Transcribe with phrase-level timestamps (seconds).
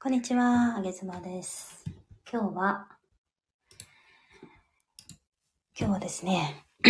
[0.00, 1.84] こんにちは、あげずまです。
[2.32, 2.86] 今日は、
[5.76, 6.64] 今日はですね、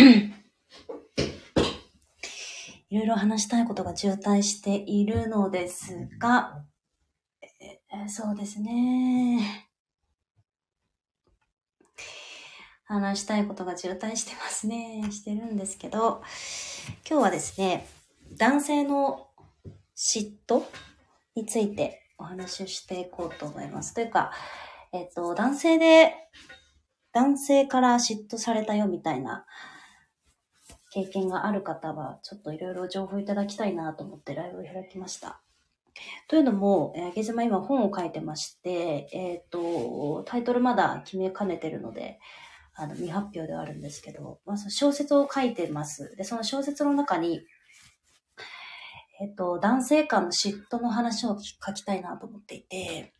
[2.91, 6.63] いろいろ話したいことが渋滞しているのですが、
[7.41, 9.67] えーそうですね。
[12.83, 15.11] 話したいことが渋滞してますね。
[15.11, 16.21] してるんですけど、
[17.09, 17.87] 今日はですね、
[18.37, 19.31] 男性の
[19.95, 20.63] 嫉妬
[21.33, 23.93] についてお話をしていこうと思います。
[23.93, 24.31] というか、
[24.91, 26.13] えっ、と、男性で、
[27.13, 29.45] 男性から嫉妬されたよみたいな
[30.91, 35.41] 経験がある方は、ちょっといろいろ情報いただきたいなと思ってライブを開きました。
[36.27, 42.19] というのも、えー、ゲズマ今本を書いてまして、えっ、と、タイトルまだ決めかねてるので、
[42.73, 46.15] あの、未発表ではあるんですけど、まあ、その小説を書いてます。
[46.15, 47.45] で、その小説の中に、
[49.21, 53.13] えっと、男性間の嫉妬の話を書きたいなと思っていて、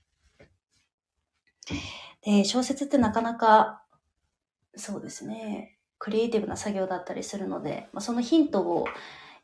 [2.23, 3.83] で、小説ってなかなか、
[4.75, 8.88] そうですね、クリエイティブな作業だったりするので、まあ、そのヒントを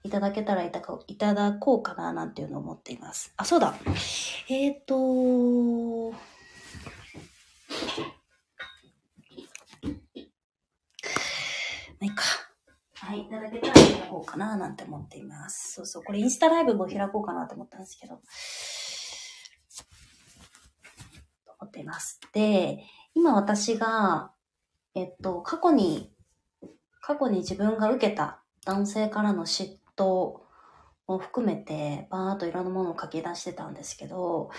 [0.03, 3.33] いただけたらいたいただこうかななんていうのを思っています。
[3.37, 3.75] あ、そうだ。
[4.47, 6.17] えっ、と、ま
[12.01, 12.44] あいいか。
[13.05, 15.73] はい、いただけたら開こうかななんて思っています。
[15.73, 18.23] そうそう、これインスタライブも開こうかなと思ったんですけど、思
[21.67, 22.19] っています。
[22.33, 22.83] で、
[23.13, 24.31] 今私が、
[24.95, 26.15] えっと、過去に、
[26.99, 30.39] 過去に自分が受けた男性からの嫉妬
[31.05, 34.49] も含めて、バーっといろんなものを書き出してたんですけど、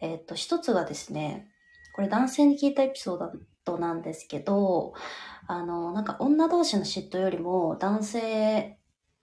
[0.00, 1.48] えっと、一つがですね、
[1.96, 3.32] これ男性に聞いたエピソード
[3.76, 4.94] なんですけど、
[5.46, 8.78] あの、なんか女同士の嫉妬よりも男性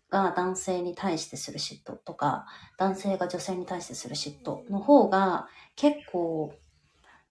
[0.09, 2.45] が男性に対してする嫉妬とか、
[2.78, 6.53] 男性が女性に対してする嫉妬の方が結構、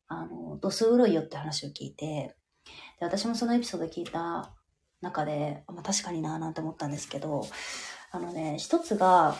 [0.08, 2.34] あの、度数黒いよって話を聞いて、
[2.98, 4.52] で私もそのエピソード聞いた
[5.00, 7.46] 中で、まあ、確かになぁなんて思ったんですけど、
[8.10, 9.36] あのね、一つが、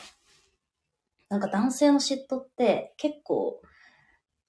[1.29, 3.61] なんか男性の嫉妬って結構、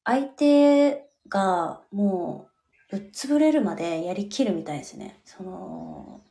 [0.03, 2.54] 相手がもう
[2.89, 5.19] ぶっ潰れるまでやりきるみたいですね。
[5.25, 6.21] その、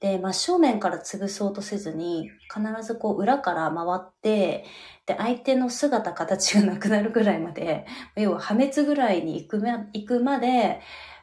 [0.00, 4.64] で、真正面から潰そうとせずに、必ずこう裏から回って、
[5.06, 7.86] で、相手の姿、形がなくなるぐらいまで、
[8.16, 10.80] 要は破滅ぐらいに行くま行くまで、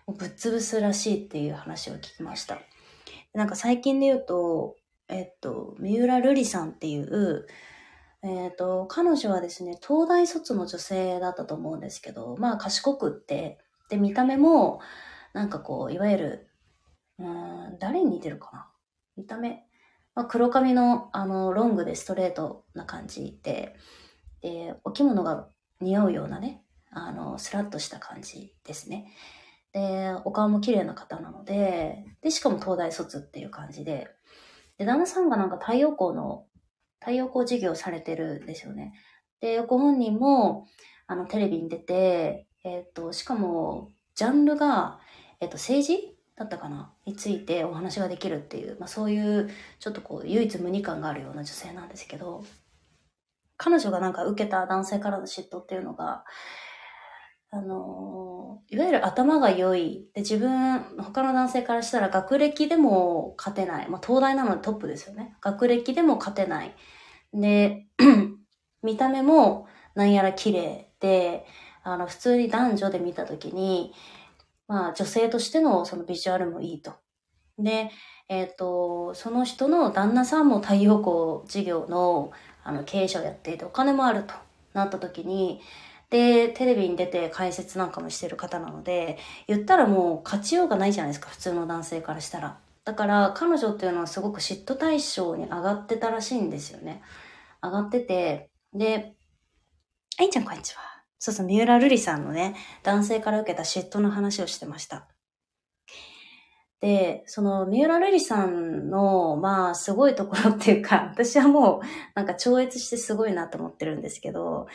[0.07, 2.59] ぶっ潰すらしいっていう話を聞きました。
[3.33, 4.75] なんか最近で言うと、
[5.07, 7.45] えっと、三浦瑠麗さんっていう、
[8.23, 14.79] えっと、彼女はですね、東大卒の女性だったと思うんですけど、まあ賢くって、で、見た目も、
[15.33, 16.47] なんかこう、いわゆる、
[17.19, 18.71] うん、誰に似てるかな？
[19.15, 19.65] 見た目。
[20.15, 23.75] まあ、黒髪の、あの、ロングでストレートな感じで、
[24.41, 25.47] で、お着物が
[25.81, 29.11] 似合うようなね、あの、スラッとした感じですね。
[29.71, 34.07] で、お顔も綺麗な方なので、で、しかも東大卒っていう感じで、
[34.77, 36.45] で、旦那さんがなんか太陽光の、
[36.99, 38.93] 太陽光事業されてるんですよね。
[39.39, 40.67] で、ご本人も、
[41.07, 44.99] あの、テレビに出て、えっ、と、しかも、ジャンルが、
[45.39, 46.93] えっ、と、政治だったかな？
[47.05, 52.43] についてお話ができるっていう、まあそういう、ちょっとこう、唯一無二感があるような女性なんですけど、
[53.57, 56.25] 彼女がなんか受けた男性からの嫉妬っていうのが、
[57.49, 60.09] あのいわゆる頭が良い。
[60.15, 63.89] で、自分、他の男性からしたら学歴でも勝てない。
[63.89, 65.35] まあ、東大なのでトップですよね。
[65.39, 66.73] 学歴でも勝てない。
[67.31, 67.85] で、
[68.81, 71.45] 見た目もなんやら綺麗で、
[71.83, 73.93] あの、普通に男女で見たときに、
[74.67, 76.93] まあ、女性としてのそのビジュアルもいいと。
[77.59, 77.91] で、
[78.29, 82.31] えっ、と、その人の旦那さんも太陽光事業の
[82.63, 84.33] あの経営者をやっていてお金もあると
[84.73, 85.61] なったときに、
[86.09, 92.59] で、テレビに出て解説なんかもしてる方なので、言ったらもう勝ちようがないじゃないですか、普通の男性からしたら。
[92.85, 97.01] だから、彼女っていうのはすごく嫉妬対象に上がってたらしいんですよね。
[97.61, 99.15] 上がってて、で、
[100.19, 100.92] あいちゃんこんにちは。
[101.23, 102.53] そうそう、三浦瑠麗さんのね、
[102.83, 105.07] 男性から受けた嫉妬の話をしてました。
[106.81, 111.81] で、その三浦瑠麗さんの、まあ、すごいところっていうか、 私はもう、
[112.13, 114.67] なんか超越してすごいなと思ってるんですけど、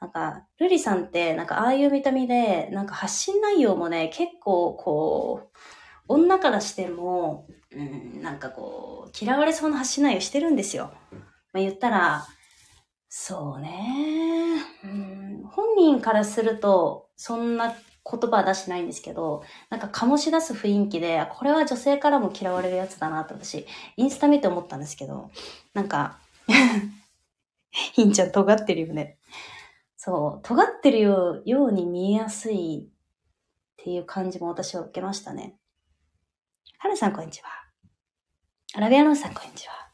[0.00, 5.56] なんか、ルリさんって、なんかああいう見た目で、なんか発信内容もね、結構こう、
[6.06, 10.92] 女からしても、うん、なんかこう、嫌われそうな発信内容してるんですよ。
[11.52, 12.24] まあ、言ったら、
[13.08, 17.74] そうね、うん、本人からすると、そんな
[18.10, 23.66] 言葉は出してないんですけど、なんか醸し出す雰囲気で、これは女性からも嫌われるやつだなって私、
[23.96, 25.30] インスタ見て思ったんですけど、
[25.74, 26.18] なんか、
[27.94, 29.18] ひんちゃん尖ってるよね。
[29.96, 32.92] そう、尖ってるように見えやすいっ
[33.76, 35.56] ていう感じも私は受けましたね。
[36.78, 37.48] はるさんこんにちは。
[38.74, 39.87] アラビアノーさんこんにちは。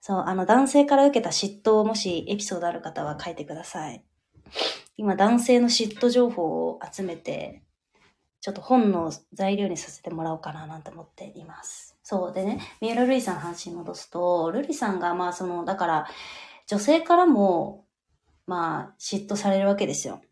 [0.00, 4.04] そう、あの男性から受けた嫉妬をもしエピソードある方は書いてください。
[4.96, 7.62] 今男性の嫉妬情報を集めて、
[8.40, 11.98] ちょっと本の材料にさせてもらおうかななんて思っています。
[12.02, 16.06] そうでね、三浦瑠麗さんの話に戻すと、瑠麗さんがまあその、だから
[16.66, 17.84] 女性からも
[18.46, 20.22] まあ嫉妬されるわけですよ。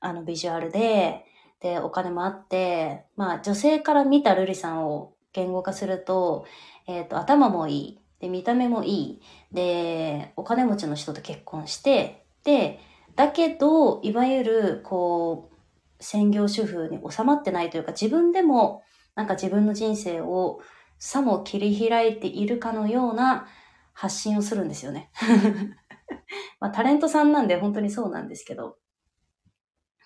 [0.00, 1.24] あのビジュアルで、
[1.60, 6.46] で、お金もあって、まあ女性から見た瑠麗さんを言語化すると、
[6.86, 8.00] えっ、ー、と、頭もいい。
[8.20, 9.22] で、見た目もいい。
[9.52, 12.80] で、お金持ちの人と結婚して、で、
[13.14, 15.56] だけど、いわゆる、こう、
[16.00, 18.82] 専業主婦に収まってないというか、自分でも、
[19.14, 20.60] なんか自分の人生を
[20.98, 23.48] さも切り開いているかのような
[23.92, 25.10] 発信をするんですよね。
[26.60, 28.78] まあ、タレントさんなんで本当にそうなんですけど。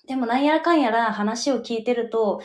[0.07, 2.43] でもなんやらかんやら話を聞いてると、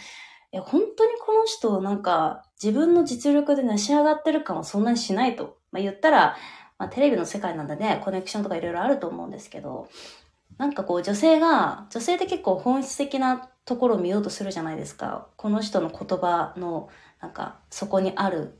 [0.52, 5.58] え、本当にこの人なんか自分の実力で成し上がってる感はそんなにしないと。
[5.72, 6.36] まあ、言ったら、
[6.78, 9.90] まあ、テレビの世界なんでね、コネクションとかいろいろあると思うんですけど、
[10.58, 15.28] なんかこう女性が、女性って結構本質的なところを見ようとするじゃないですか。
[15.36, 16.90] この人の言葉の、
[17.22, 18.60] なんかそこにある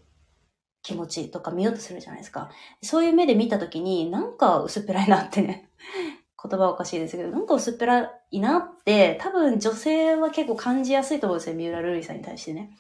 [0.84, 2.50] 気持ちとか見ようとするじゃないですか。
[2.82, 5.70] そういう目で見たときに、なんか薄っぺらいなってね。
[6.42, 11.56] 言葉おかしいですけど、なんか薄っぺらいなって、多分女性は結構感じやすいと思うんですよ。
[11.56, 12.72] 三浦瑠麗さんに対してね。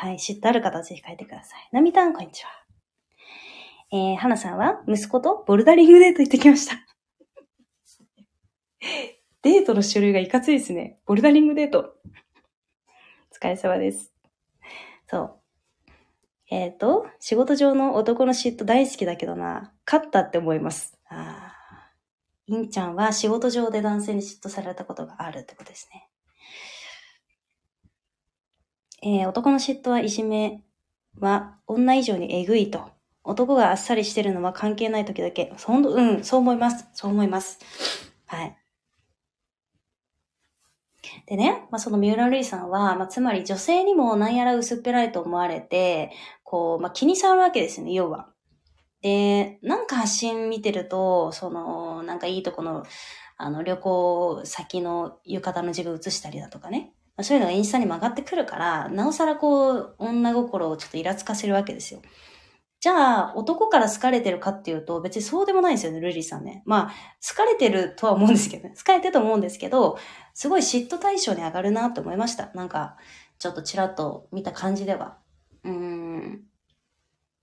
[0.00, 0.16] はい。
[0.18, 1.68] 知ってある方はぜひ書いてください。
[1.72, 2.50] ナミタン、こんにちは。
[3.92, 6.76] えー、花さんは息子とボルダリングデート行ってきました。
[9.42, 10.98] デートの種類がいかついですね。
[11.04, 11.96] ボルダリングデート。
[13.30, 14.10] お疲れ様です。
[15.06, 15.40] そう。
[16.48, 20.98] えっ、ー、と、仕事上の男の嫉妬大好きだけどな、勝ったって思います。
[21.10, 21.92] ああ。
[22.46, 26.08] インちゃんは仕事上で男性に嫉妬されたことがあるってことですね。
[29.02, 30.62] えー、男の嫉妬はいじめ
[31.18, 32.90] は女以上にえぐいと。
[33.22, 35.52] 男があっさりしてるのは関係ない時だけ。
[35.58, 36.86] そんとうん、そう思います。
[36.94, 37.58] そう思います。
[38.26, 38.56] はい。
[41.26, 46.12] でね、まあ、その三浦瑠麗さんは、まあ、つまり女性にも何やら薄っぺらいと思われて、
[46.42, 48.28] こう、まあ、気に障るわけですね、要は。
[49.02, 52.84] で、なんか発信見てると、その、なんかいいとこの、
[53.36, 56.92] あの、旅行先の浴衣の自分映したりだとかね。
[57.20, 62.00] まあ、そういうのがインスタにも上がってくるから、なおさらこう、女心をちょっとイラつかせるわけですよ。
[62.80, 66.62] じゃあ、男から好かれてるかっていうと、別にそうでもないんですよね、ルリさんね。
[66.64, 66.92] まあ、
[67.28, 68.74] 好かれてるとは思うんですけどね。
[68.74, 69.98] 好かれてると思うんですけど、
[70.32, 72.50] すごい嫉妬対象に上がるなって思いました。
[72.54, 72.96] なんか、
[73.38, 75.18] ちょっとちらっと見た感じでは。
[75.62, 76.40] うーん。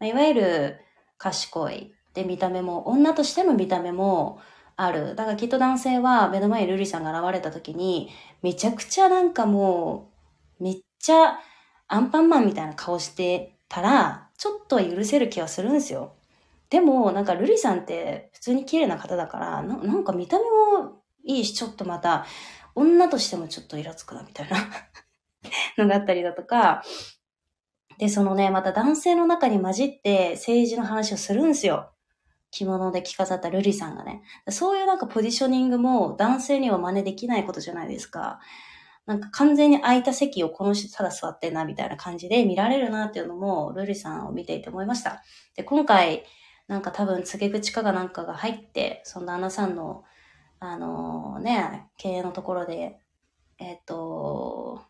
[0.02, 0.80] いわゆる、
[1.20, 1.94] 賢い。
[2.16, 4.40] で、見た目も、女としての見た目も
[4.78, 5.16] ある。
[5.16, 8.10] だからきっと男性は目の前にルリさんが現れた時に、
[8.42, 10.12] めちゃくちゃなんかも
[10.60, 11.40] う、めっちゃ
[11.88, 16.14] アンパンマンみたいな顔してたら、ちょっとは許せる気はするんですよ。
[16.70, 22.26] でも、なんか、ルリさんって普通に綺麗な方だからな、なんか見た目もいいし、ちょっとまた、
[22.76, 24.58] 女としてもちょっとイラつくな、みたいな
[25.84, 26.84] のがあったりだとか、
[27.98, 31.90] で、そのね、また男性の中に混じって政治の話をするんですよ。
[32.52, 34.22] 着物で着飾ったルリさんがね。
[34.50, 38.40] そういうなんかポジショニングも男性には真似できないことじゃないですか。
[39.06, 45.24] なんか完全に空いた席をこの人ただ座ってんなみたいな感じで見られるなっていうのも、ルリさんを見ていて思いました。
[45.56, 46.26] で、今回、
[46.68, 50.04] なんか多分告げ口かがなんかが入って、その旦那さんの、
[50.60, 53.00] あのー、ね、経営のところで、
[53.60, 54.82] えっ、ー、と、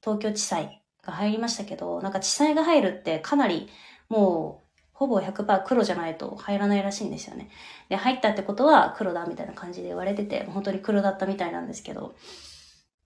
[0.00, 3.68] 東京地裁が入りましたけど、なんか地裁が入るってかなり
[4.08, 4.67] もう
[4.98, 7.48] ほぼ100%黒じゃないと入らないらしいんですよね。
[7.88, 12.16] で、入ったってことは黒だみたいな感じで言われてて、本当に黒だったみたいなんですけど、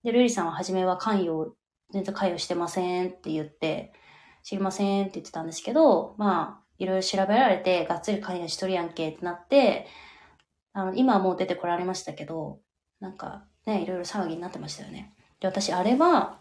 [0.03, 1.55] で、ルリさんは初めは関与、
[1.91, 3.93] 全然関与してませんって言って、
[4.43, 9.87] 知りませんって言ってたんですけど、まあ、いろいろ調べられて、がっつり関与しとるやんけってなって、
[10.73, 12.59] あの、今はもう出てこられましたけど、
[13.01, 15.13] なんかね、いろいろ騒ぎになってましたよね。
[15.41, 16.41] で、私、あれは、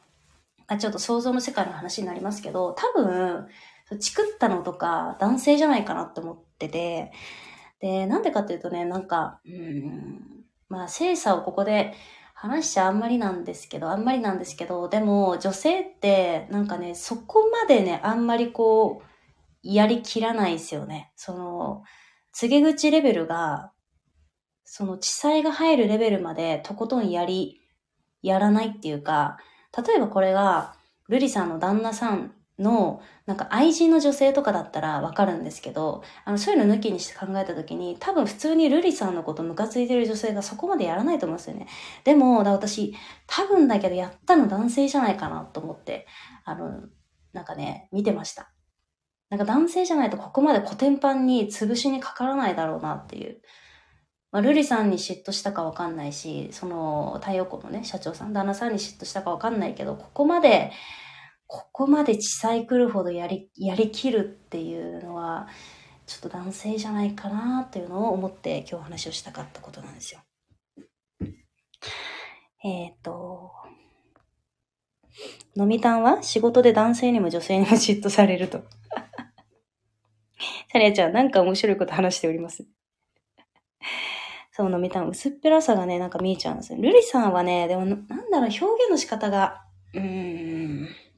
[0.68, 3.50] あちょっと想像の世界の話になりますけど、多分、
[3.98, 7.12] チクったのとか男性じゃないかなって思ってて、
[7.80, 11.94] で、なんでかっていうとね、なんか、うん、まあ、精査をここで
[12.34, 19.12] 話しちゃあんまりなんですけど、あんまりなんですけど、でも女性ってなんかね、そこまでね、あんまりこう、
[19.64, 21.12] やりきらないですよね。
[21.16, 21.84] その、
[22.32, 23.72] 告げ口レベルが、
[24.64, 27.62] その地裁が入るレベルまでとことんやり、
[28.22, 29.38] やらないっていうか、
[29.86, 30.76] 例えばこれが、
[31.10, 41.68] ルリさんの旦那さんの、なんか愛人の女性とかだったらわかるんですけど、あの、そういうの抜きにして考えたときに、多分普通にルリさんのことムカついてる女性がそこまでやらないと思うんですよね。
[42.04, 42.96] でも、だ私、
[43.28, 46.08] 多分だけどやったの男性じゃないかなと思って、
[46.46, 46.82] あの、
[47.34, 48.52] なんかね、見てました。
[49.30, 53.42] なんか男性じゃないとここまでコテンパンに潰しにかからないだろうなっていう。
[54.32, 60.72] まあ、ルリさんに嫉妬したかわかんないし、その太陽光のね、社長さん、旦那さんに嫉妬したかわかんないけど、ここまで、
[61.54, 65.50] ここまで地裁来るほどやり、やりきるっていうのは、
[66.08, 70.22] ちょっと男性じゃないかなっていうのを思って今日話をしたかったことなんですよ。
[72.64, 73.52] えっ、ー、と、
[75.58, 78.62] 飲みたんは仕事で男性にも女性にも嫉妬されると。
[80.72, 82.66] サリアちゃん、なんか面白いこと話しております？
[84.54, 85.10] そう、飲みたん。
[85.10, 86.82] 薄っぺらさがね、なんか見えちゃうんですよ。
[86.82, 90.02] ルリさんはね、でも、なんだろう、表現の仕方が、うー
[90.86, 91.11] ん。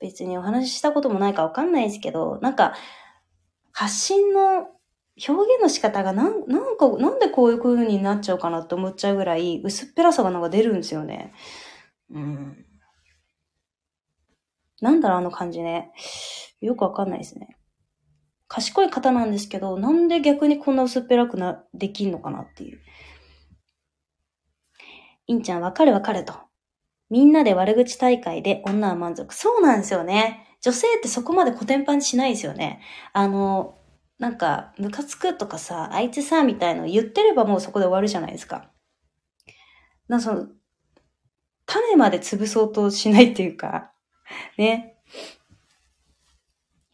[0.00, 2.74] 別にお話ししたこともないかわかんないですけど、なんか、
[3.72, 4.68] 発信の
[5.28, 11.32] 表現の仕方がなん、なんか、なんでこういう風になっちゃうかなって思っちゃうぐらい、薄っぺらさがなんか出るんですよね。
[12.10, 12.66] うん。
[14.80, 15.92] なんだろう、あの感じね。
[16.60, 17.56] よくわかんないですね。
[18.48, 22.80] 賢い方なんですけど、なんで逆にこんな薄っぺらくな、できんのかなっていう。
[25.26, 26.34] インちゃん、わかるわかると。
[27.10, 29.34] みんなで悪口大会で女は満足。
[29.34, 30.56] そうなんですよね。
[30.60, 32.80] 女性ってそこまでコテンパンしないですよね。
[33.12, 33.78] あの、
[34.18, 38.70] なんか、ムカつくとかさ、あいつさ、みたいの言ってればもうそこで終わるじゃないですか。
[40.08, 40.48] なその、
[41.66, 43.92] 種まで潰そうとしないっていうか、
[44.56, 44.96] ね。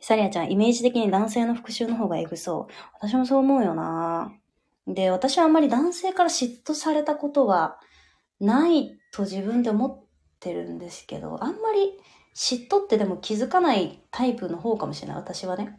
[0.01, 2.73] サリアちゃん、イメージ的に男性の復讐の方がエグそう。
[2.95, 4.33] 私もそう思うよな
[4.87, 7.79] で、私はあんまり男性から嫉妬されたことは
[8.41, 10.05] ないと自分で思っ
[10.41, 11.93] てるんですけど、あんまり
[12.35, 15.79] 嫉妬ってでも気づかないタイプの方かもしれない、私はね。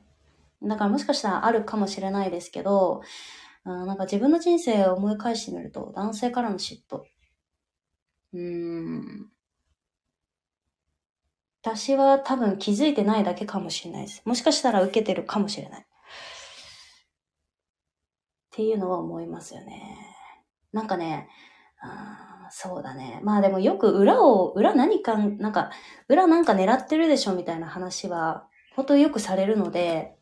[0.61, 3.01] だからもしかしたらあるかもしれないですけど、
[3.63, 7.03] なんか自分の人生を思い返してみると、男性からの嫉妬。
[8.33, 9.31] うーん。
[11.63, 14.21] 私は多分気づいてないだけかもしれないです。
[14.25, 15.81] もしかしたら受けてるかもしれない。
[15.81, 15.85] っ
[18.51, 19.97] ていうのは思いますよね。
[20.71, 21.29] なんかね、
[21.81, 23.21] あそうだね。
[23.23, 25.71] まあでもよく裏を、裏何か、なんか、
[26.09, 30.15] 裏なんか狙ってるでしょみたいな話は、本当によくされるので、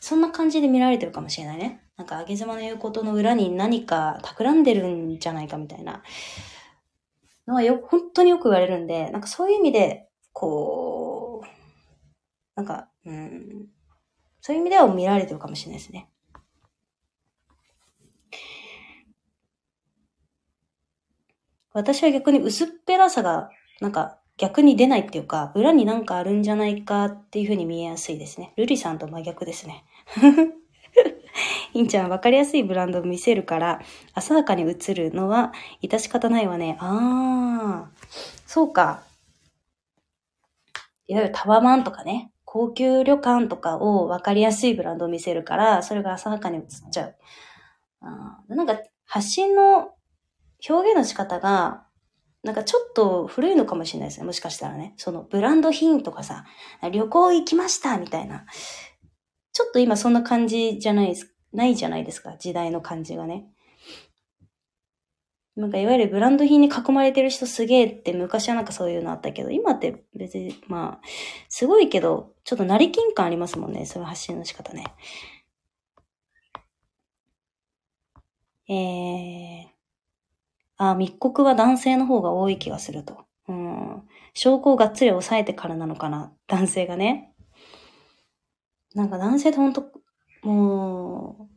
[0.00, 1.82] そんな感じで見られてるかもしれないね。
[1.98, 6.02] なんか、あげ妻の言うことの裏に何か企んでるんじゃないかみたいな
[7.46, 11.46] のはよ、本当によく言われるんで、なんかそういう意味で、こう、
[12.54, 13.66] なんか、うん、
[14.40, 16.08] そういう意味では見られてるかもしれないですね。
[21.78, 28.52] 私は逆に薄っぺらさが、なんか逆に出ないっていうか、裏になんかあるんじゃないかっていう風に見えやすいですね。
[28.56, 29.84] ルリさんと真逆ですね。
[31.74, 33.80] インちゃん、わかりやすいブランドを見せるから、
[34.14, 36.76] 浅はかに映るのは、致し方ないわね。
[36.80, 37.90] ああ、
[38.46, 39.02] そうか。
[41.06, 47.16] いわゆるタワマンとかね、高級旅館とかを分かりやすいブランドを見せるから、それが浅はかに映っちゃう。
[48.00, 49.92] あなんか、発信の
[50.66, 51.84] 表現の仕方が、
[52.42, 54.26] なんかちょっと古いのかもしれないですね。
[54.26, 54.94] もしかしたらね。
[54.96, 56.44] そのブランド品とかさ、
[56.92, 58.46] 旅行行きましたみたいな。
[59.52, 62.36] ちょっと今そんな感じじゃないです、ないじゃないですか。
[62.38, 63.48] 時代の感じがね。
[65.56, 71.06] なんかいわゆるブランド品に囲まれてる人すげえって昔はなんかそういうのあったけど、今って別にまあ、
[71.48, 73.84] すごいけど、ちょっと成金感ありますもんね。
[73.84, 74.84] そういう発信の仕方ね。
[78.68, 79.77] えー、
[80.78, 83.26] あ、密告は男性の方が多い気がすると。
[83.48, 84.02] うん。
[84.32, 86.32] 証拠をがっつり抑えてからなのかな。
[86.46, 87.34] 男性がね。
[88.94, 89.90] なんか男性ってほんと、
[90.42, 91.54] もう、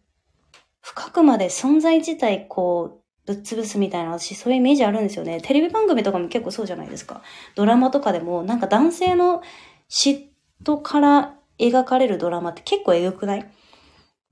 [0.81, 5.39] 深くまで存在自体こう、ぶっ潰すみたいな、私そういうイメージあるんですよね。
[5.41, 7.21] テレビ番組とかも結構そうじゃないですか。
[7.55, 9.43] ドラマとかでも、なんか男性の
[9.89, 10.29] 嫉
[10.63, 13.47] 妬から描かれるドラマって結構エグくない？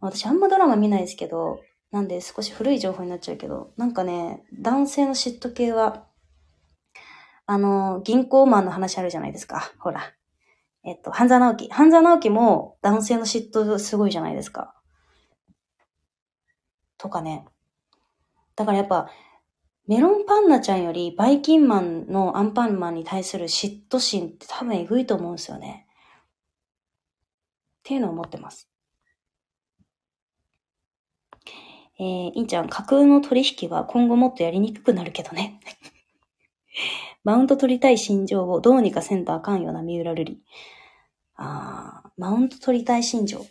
[0.02, 6.06] 私あんまドラマ見ないですけど、なんで少し古い情報になっちゃうけど、なんかね、男性の嫉妬系は、
[7.46, 9.72] あの、銀行マンの話あるじゃないですか。
[9.80, 10.14] ほら。
[10.86, 11.70] えっと、半沢直樹。
[11.70, 14.76] 半沢直樹も男性の嫉妬すごいじゃないですか。
[16.98, 17.46] とかね。
[18.56, 19.10] だからやっぱ、
[19.88, 25.88] メロンパンナちゃんよりバイキンマンのアンパンマンに対する嫉妬心って多分エグいと思うんですよね。
[27.80, 28.70] っていうのを思ってます。
[32.00, 35.60] えー、いんちゃん、架空の取引は今後もっとやりにくくなるけどね。
[37.24, 40.42] マウント取りたい心情をどうにかせんとあかんような、三浦瑠璃。
[41.36, 43.46] あー、マウント取りたい心情。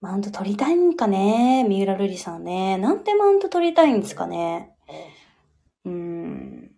[0.00, 2.78] マウント取りたいんかね三浦瑠璃さんね。
[2.78, 4.76] なんでマウント取りたいんですかね
[5.84, 6.70] うーん。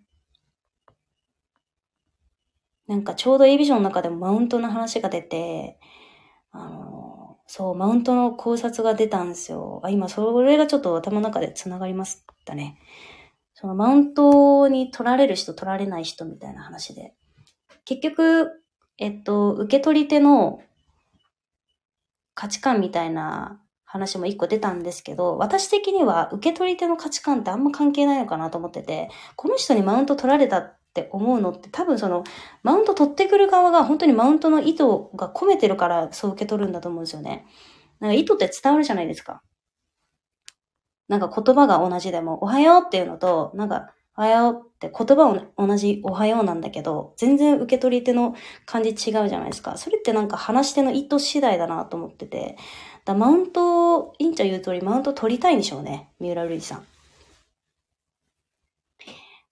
[2.87, 5.79] なんかちょうど A ビジョンの中でもマウントの話が出て、
[7.51, 9.81] そう、マウントの考察が出たんですよ。
[9.83, 12.79] あ、今、それがちょっと頭の中で繋がりましたね。
[13.55, 17.15] そのマウントに取られる人、取られない人みたいな話で。
[17.87, 18.63] 結局、
[18.99, 20.61] えっと、受け取り手の
[22.35, 32.25] 価値観みたいな話も一個出たんですけど、私的には受け取り手の価値観ってあんま関係ないのかなと思ってて、この人にマウント取られたって思うのって多分その、
[32.63, 37.47] マウント取ってくる側が本当にマウントの意図が込めてるからそう受け取るんだと思うんですよね。
[38.01, 39.43] なんか意図って伝わるじゃないですか。
[41.09, 48.35] なんか言葉が同じでも、おはようっていうのと、なんか、おはようって言葉を同じおはようなんだけど、全然受け取り手の
[48.67, 48.95] 感じ違う
[49.29, 49.77] じゃないですか。
[49.77, 52.57] それってなんか話し手の意図次第だなと思ってて。
[53.05, 56.11] だマウント、インチャ言う通りマウント取りたいんでしょうね。
[56.21, 56.87] 三浦瑠麗さん。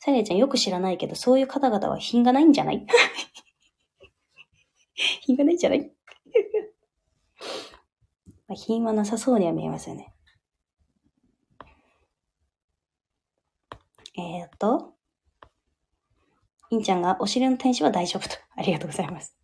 [0.06, 2.86] サリアちゃんよく知らないけど、そういう方々は品がないんじゃない？
[5.26, 5.90] 品がないんじゃない？
[8.46, 10.14] まあ品はなさそうには見えますよね。
[14.16, 14.94] えー、っと、
[16.70, 18.36] インちゃんがお尻の天使は大丈夫と。
[18.56, 19.36] ありがとうございます。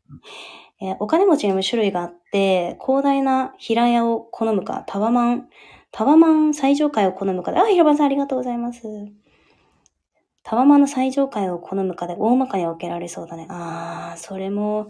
[0.80, 5.50] えー、お金持ちにも種類があって、広大な平屋を好むか、タワマン、
[5.90, 8.82] タワマン最上階を好むかで、あ、平場さんありがとうございます。
[10.42, 13.46] タワマンの最上階を好むかで大まかに分けられそうだね。
[13.48, 14.88] あー、それも、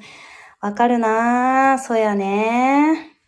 [0.60, 1.78] わかるなー。
[1.78, 3.18] そうやね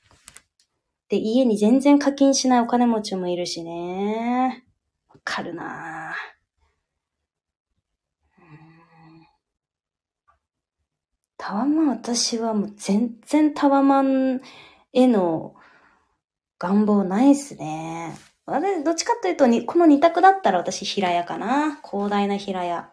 [1.09, 4.65] で、家に全然課金しないお金持ちもいるしね。
[5.09, 6.35] わかるなー。
[11.37, 14.41] タワマン、私はもう全然タワマン
[14.95, 15.55] への
[16.59, 18.17] 願望ないっすね。
[18.47, 21.77] 私、どっちかというとに、この二択だったら私平屋かな。
[21.77, 22.91] 広大な平屋。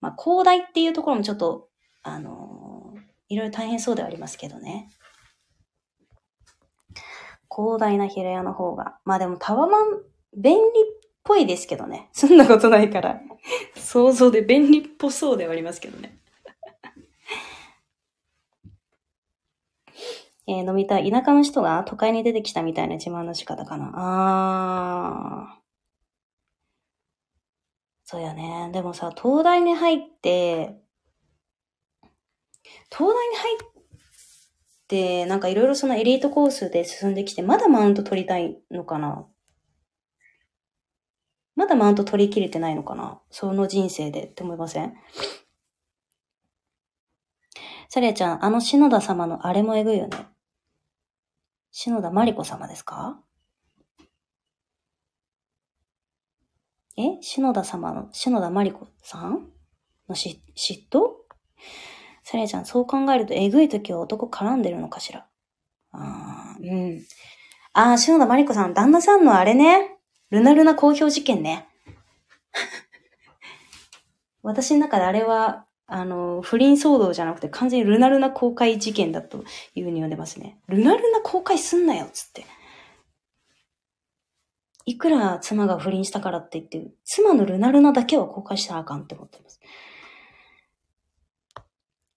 [0.00, 1.68] まあ、広大っていうところもちょっと、
[2.02, 4.90] あのー、いろいろ大変そうではありますけどね。
[7.54, 8.98] 広大な平屋の方が。
[9.04, 10.02] まあでもタワマン、
[10.36, 10.64] 便利っ
[11.24, 12.08] ぽいですけどね。
[12.12, 13.20] そんなことないから。
[13.76, 16.18] 想像で便利っぽそうではありますけどね。
[20.48, 21.10] えー、飲みたい。
[21.10, 23.92] 田舎の人が都会に出てきたみたいな自慢の仕方かな。
[23.94, 25.58] あー。
[28.04, 28.70] そうやね。
[28.72, 30.80] でもさ、東大に入って、
[32.90, 33.58] 東大に入っ
[34.88, 39.26] て、なんかいろいろそのエリートコースで進んできて、まだマウント取りたいのかな
[41.54, 44.94] まだマウント取り切れてないのかなその人生でって思いません？
[47.90, 50.16] サリアちゃん、あの篠田様のあれもえぐいよね。
[51.80, 53.20] 篠田真理子様ですか？
[56.96, 57.22] え？
[57.22, 59.46] 篠田様の、篠田真理子さん
[60.08, 61.10] のし、嫉妬？
[62.24, 65.28] サリアちゃん、そう考えると、えぐい時は男絡んでるのかしら？
[65.92, 67.02] あー、うん。
[67.74, 69.98] あー、篠田真理子さん、旦那さんのあれね。
[70.30, 71.68] ルナルナ公表事件ね。
[74.42, 80.60] 私の中であれは、あの、不倫騒動じゃなくて完全にルナルナ公開事件だというふうに呼んでますね。
[80.68, 82.44] ルナルナ公開すんなよっつって。
[84.84, 89.60] いくら妻が不倫したからって言って、妻のルナルナだけは公開したらあかんって思ってます。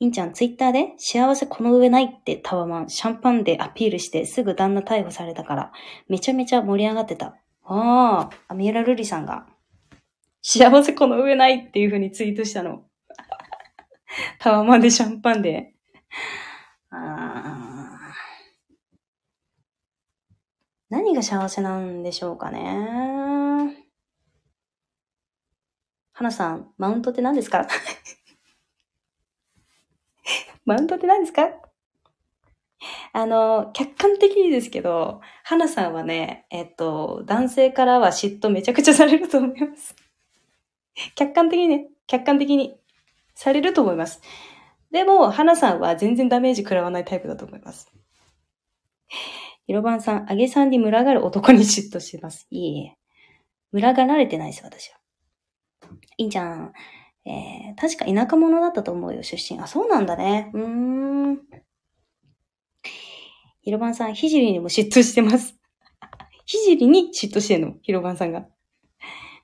[0.01, 5.71] インちゃん、ツイッターで幸せこの上ないってタワマン、シャンパンでアピールしてすぐ旦那逮捕されたから、
[6.09, 7.37] めちゃめちゃ盛り上がってた。
[7.63, 9.45] ああ、三浦瑠璃さんが、
[10.41, 12.83] 幸せこの上ないっていう風にツイートしたの。
[14.39, 15.73] タワマンでシャンパンで。
[16.91, 17.97] あ
[20.89, 23.87] 何が幸せなんでしょうかね。
[26.11, 27.65] 花さん、マウントって何ですか？
[30.65, 31.49] マウントって何ですか？
[33.13, 39.95] あの、客観的にですけど、花さんはね、えっと、男性からは嫉妬めちゃくちゃされると思います。
[41.15, 42.77] 客観的にね、客観的に。
[43.35, 44.21] されると思います。
[44.91, 47.91] でも、花さんは全然ダメージ食らわないタイプだと思います。
[49.67, 52.47] ひろばんさん、あげさんに群がる男に嫉妬します。
[52.49, 52.97] いえいえ。
[53.71, 54.97] 群がられてないです、私は。
[56.17, 56.73] いいじゃん。
[57.25, 59.59] えー、確か田舎者だったと思うよ、出身。
[59.59, 60.51] あ、そうなんだね。
[60.53, 60.67] うー
[61.31, 61.39] ん。
[63.61, 65.55] ひろばんさん、ひじりにも嫉妬してます。
[66.45, 68.47] ひじりに嫉妬してんのひろばんさんが。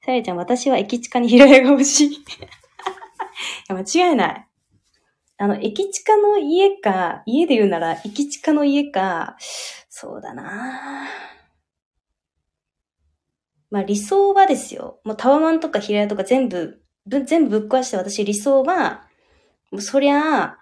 [0.04, 2.26] さやちゃん、私は駅地下に平屋が欲しい。
[3.74, 4.48] 間違いない。
[5.38, 9.38] あの、駅地下の家か、家で言うなら、駅地下の家か、
[9.90, 11.08] そうだな
[13.70, 15.00] まあ理想はですよ。
[15.04, 19.08] もうタワマンとか平屋とか全部、全部ぶっ壊して私理想は、
[19.72, 20.60] もうそりゃあ、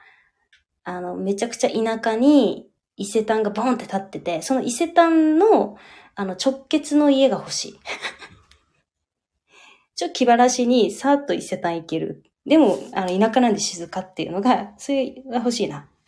[0.84, 5.78] あの、めちゃくちゃ田舎に伊勢丹がボンって立ってて、その伊勢丹の、
[6.16, 7.80] あの、直結の家が欲しい。
[9.96, 12.24] ちょ気晴らしにさーっと伊勢丹行ける。
[12.46, 15.88] でも、あの、田舎なんで静かっていうのが、 それが欲しいな。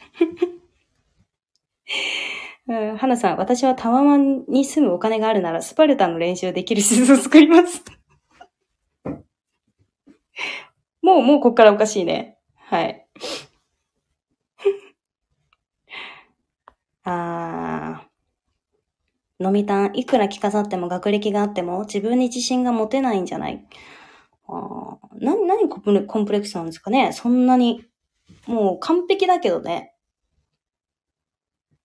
[2.67, 7.83] うん、花さん、私はタワマンに住むお金があるなら、スパルタの練習できる施設を作ります。
[11.01, 12.37] もう、もうこっからおかしいね。
[12.55, 13.07] はい。
[17.03, 18.07] あー。
[19.39, 23.65] 飲みたん、いくら着飾っても学歴があっても自分に自信が持てないんじゃない？
[24.47, 27.11] あな、何コンプレックスなんですかね？
[27.13, 27.83] そんなに。
[28.45, 29.93] もう完璧だけどね。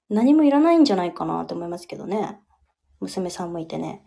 [0.08, 2.38] 何もいらないんじゃないかなって思いますけどね。
[3.00, 4.02] 娘さんもいてね。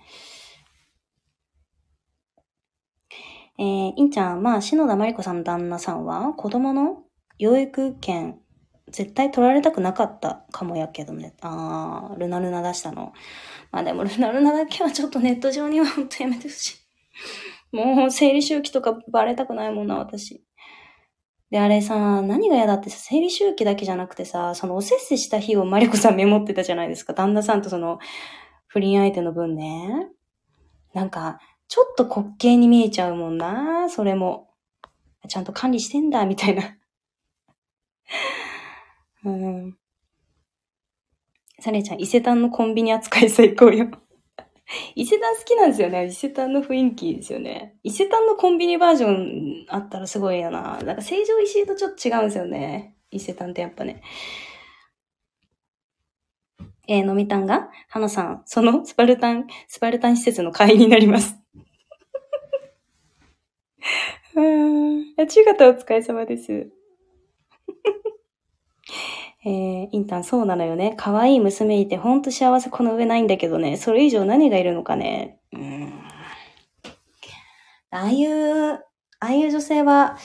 [3.57, 7.03] えー、いんちゃん、まあ、篠田真理子さんの旦那さんは、子供の
[7.37, 8.39] 養育権、
[8.89, 11.33] 絶対取られたくなかったかもやけどね。
[11.41, 13.13] あー、ルナルナ出したの。
[13.71, 16.75] まあでも、ルナルナだけはちょっとネット上にはほんとやめてほしい。
[17.75, 20.41] もう、生理周期とかバレたくないもんな、私。
[21.51, 27.13] で、あれさ、何が嫌だってさ、生理周期だけじゃなくてさ、そのおせっせした日をマリコさんメモってたじゃないですか。
[27.13, 27.99] 旦那さんとその、
[28.67, 30.07] 不倫相手の分ね。
[30.93, 34.49] なんか、ちょっと滑稽に見えちゃうもんな、それも。
[35.27, 36.77] ちゃんと管理してんだ、みたいな。
[39.25, 39.77] うん。
[41.59, 43.89] サネちゃん、伊勢丹のコンビニ扱い最高よ。
[44.95, 46.07] 伊勢丹好きなんですよね。
[46.07, 47.75] 伊勢丹の雰囲気ですよね。
[47.83, 50.79] 伊勢丹のコンビニバージョンあったらすごいよな。
[50.83, 52.95] なんか成城石井とちょっと違うんですよね。
[53.11, 54.01] 伊勢丹ってやっぱね。
[56.87, 58.85] えー、飲みたんが、花さん、その？
[58.85, 61.33] スパルタン、スパルタン施設の会員になります。
[64.35, 65.15] うん。
[65.27, 66.69] 中型お疲れ様です。
[69.45, 70.95] えー、インターン、そうなのよね。
[70.97, 73.77] 可愛い娘いて、ほんと幸せこの上ないんだけどね。
[73.77, 75.39] それ以上何がいるのかね。
[75.53, 75.93] うん。
[77.91, 78.81] ああいう、あ
[79.19, 80.17] あいう女性は、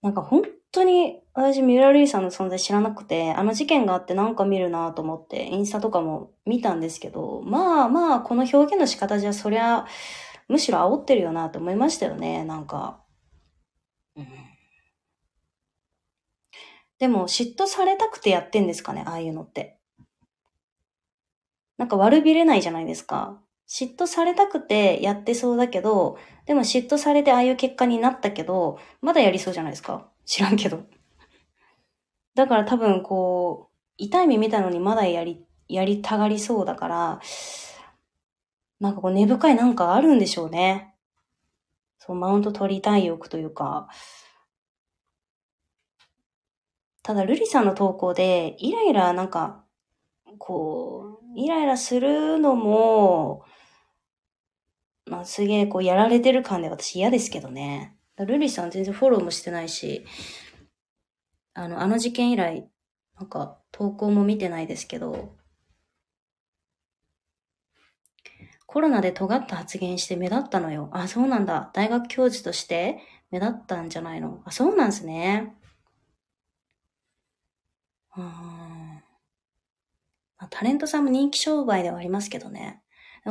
[0.00, 9.86] なんか本当に、私、ミュラリーさんの存在知らなくて、あの事件があってなんか見るなと思って、インスタとかも見たんですけど、まあまあ、この表現の仕方じゃ、そりゃ、
[10.48, 13.02] むしろ煽ってるよなと思いましたよね、なんか。
[14.16, 14.45] うん
[16.98, 19.78] でも嫉妬されたくてやってんですかね、ああいうのって。
[21.76, 23.40] なんか悪びれないじゃないですか。
[23.68, 30.08] 嫉妬されたくてやってそうだけど、でも嫉妬されてああいう結果になったけど、まだやりそうじゃないですか。
[30.24, 30.84] 知らんけど。
[32.34, 37.20] だから多分こう、痛い目見たのにまだやり、やりたがりそうだから、
[38.78, 40.94] なんかこう根深いなんかあるんでしょうね。
[41.98, 43.88] そう、マウント取りたい欲というか、
[47.06, 49.64] ただ、ルリさんの投稿で、イライラ、なんか、
[50.38, 53.44] こう、イライラするのも、
[55.08, 57.96] まあ、すげえ、こう、やられてる感で私嫌ですけどね。
[58.18, 60.04] ルリさん全然フォローもしてないし、
[61.54, 62.68] あの、あの事件以来、
[63.16, 65.36] なんか、投稿も見てないですけど、
[68.66, 70.90] コロナで尖った発言して目立ったのよ。
[70.90, 71.70] あ、そうなんだ。
[71.72, 72.98] 大学教授として
[73.30, 75.54] 目立ったんじゃないのあ、そうなんですね。
[78.16, 78.24] うん。
[80.38, 82.82] まあ、タレントさんも人気商売ではありますけどね。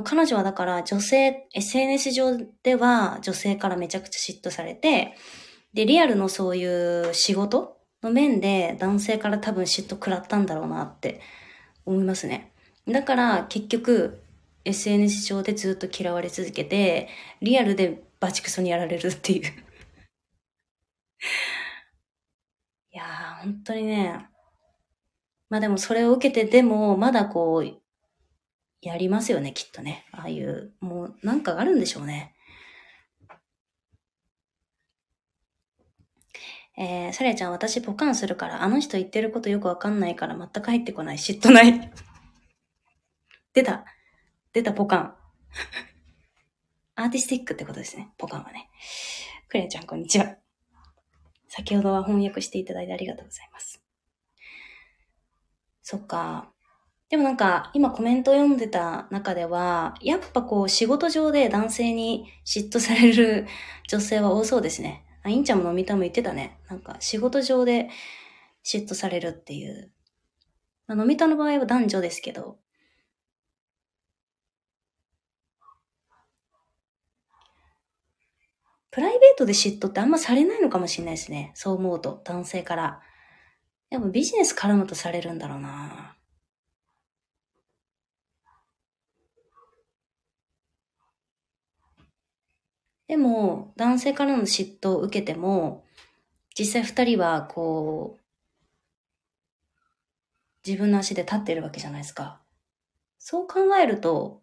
[0.03, 5.15] 彼女はだから女性、SNS 上では女性からめちゃくちゃ嫉妬されて、
[5.73, 6.65] で、リアルのそうい
[7.09, 11.21] う仕事の面で男性から多分嫉妬食らったんだろうなって
[11.85, 12.51] 思いますね。
[12.87, 14.21] だから結局
[14.65, 17.07] SNS 上でずっと嫌われ続けて、
[17.41, 19.53] リアルでバチクソにやられるっていう
[22.91, 24.27] いやー、本当にね、
[25.49, 27.81] まあでもそれを受けてでも、まだこう、
[28.81, 30.05] やりますよね、きっとね。
[30.11, 32.35] ああいう、もうなんかあるんでしょうね。
[36.77, 41.17] えー、サリアちゃん、私ポカンするから、あの人言ってることよくわかんないから全く入ってこない。
[41.17, 41.91] 嫉妬ない。
[43.53, 43.85] 出た。
[44.51, 45.15] 出た、ポカン。
[46.95, 48.69] アーティスティックってことですね、ポカンはね。
[49.47, 50.37] クレアちゃん、こんにちは。
[51.47, 53.84] 先ほどは翻訳していただいてありがとうございます。
[55.87, 56.51] そっか。
[57.09, 63.47] でもなんか、今コメント読んでた中では、やっぱこう仕事上で男性に嫉妬される
[63.87, 65.05] 女性は多そうですね。
[65.23, 66.57] あ、インちゃんも飲みたも言ってたね。
[66.69, 67.89] なんか仕事上で
[68.65, 69.91] 嫉妬されるっていう。
[70.87, 72.57] まあ、飲みたの場合は男女ですけど。
[78.89, 81.51] プライベートで嫉妬ってあんまされないのかもしれないですね。
[81.53, 83.01] そう思うと、男性から。
[83.95, 86.17] でもビジネス絡むとされるんだろうな。
[93.07, 95.85] でも、男性からの嫉妬を受けても、
[96.59, 98.21] 実際二人は、こう、
[100.67, 102.41] 自分の足で立ってるわけじゃないですか。
[103.17, 104.41] そう考えると、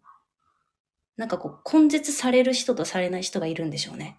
[1.15, 4.17] なんかこう、根絶される人とされない人がいるんでしょうね。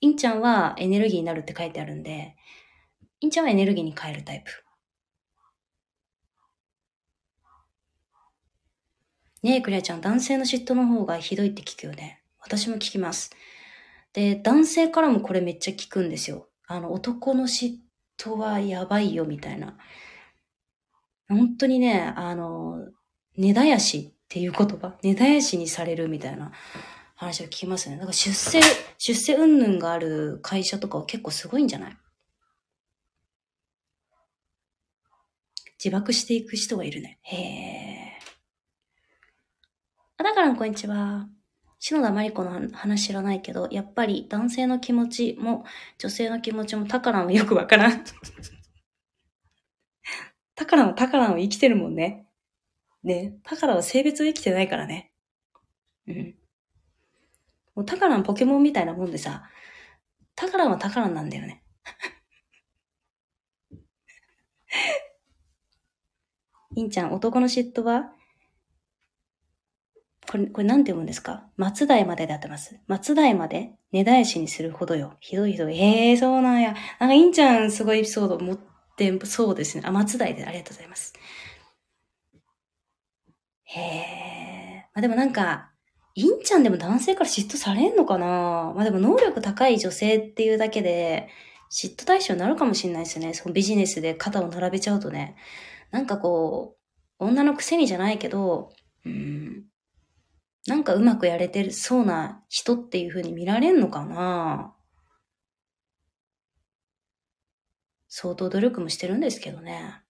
[0.00, 2.36] インちゃんはエネルギーになるって書いてあるんで、
[3.24, 4.52] インちゃんはエネルギーに変えるタイプ。
[9.42, 12.22] ねえ、クリアちゃん、男性の嫉妬の方がひどいって聞くよね。
[12.38, 13.30] 私も聞きます。
[14.12, 16.48] で、男性からもこれめっちゃ聞くんですよ。
[16.66, 17.78] あの、男の嫉
[18.18, 19.78] 妬はやばいよ、みたいな。
[21.26, 22.76] 本当にね、あの、
[23.38, 26.52] 根絶やしっていう言葉、根絶やしにされるみたいな
[27.14, 27.96] 話を聞きますね。
[27.96, 28.60] だから出世、
[28.98, 31.96] 出世云々がある会社とかは結構すごいんじゃない？
[35.84, 37.18] 自爆していく人がいるね。
[37.24, 38.18] へえ。
[40.16, 41.28] あ、だからこんにちは。
[41.78, 45.66] 篠田麻里子の話知らないけど、やっぱり男性の気持ちも
[45.98, 48.02] 女性の気持ちも宝もよくわからん。
[50.56, 52.26] 宝は宝を生きてるもんね。
[53.02, 53.36] ね。
[53.42, 55.12] 宝は性別を生きてないからね。
[56.06, 56.34] うん。
[57.74, 59.50] もう宝のポケモンみたいなもんでさ、
[60.34, 61.62] 宝は宝なんだよね。
[66.76, 68.10] いんちゃん、男の嫉妬は？
[70.30, 71.44] これ、これなんて読むんですか？
[71.56, 75.14] 松代までで合ってます松代まで根絶やしにするほどよ。
[75.20, 75.78] ひどいひどい。
[75.78, 76.74] へえ、そうなんや。
[76.98, 78.58] なんか、いんちゃんすごいエピソード持っ
[78.96, 79.84] てそうですね。
[79.86, 81.12] あ、松代でありがとうございます。
[83.64, 84.86] へえ。
[84.94, 85.70] まあでもなんか、
[86.16, 88.72] いんちゃんでも男性から嫉妬されんのかな？
[88.74, 91.28] まあでも能力高い女性っていうだけで、
[91.70, 93.34] 嫉妬対象になるかもしれないですよね。
[93.34, 95.36] そのビジネスで肩を並べちゃうとね。
[95.94, 96.76] なんかこ
[97.20, 98.72] う、女のくせにじゃないけど、
[99.06, 99.62] うん、
[100.66, 104.74] なんかうまくやれてるそうな人っていう風に見られんのかな
[108.08, 110.02] 相当努力もしてるんですけどね。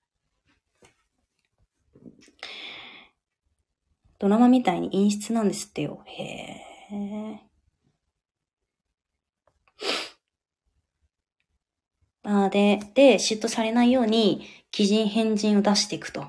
[4.19, 6.03] ドラマみたいに陰湿なんですってよ。
[6.07, 6.23] へ
[6.95, 7.44] え。
[12.25, 16.27] あで、で、嫉妬されないように、鬼人変人を出していくと。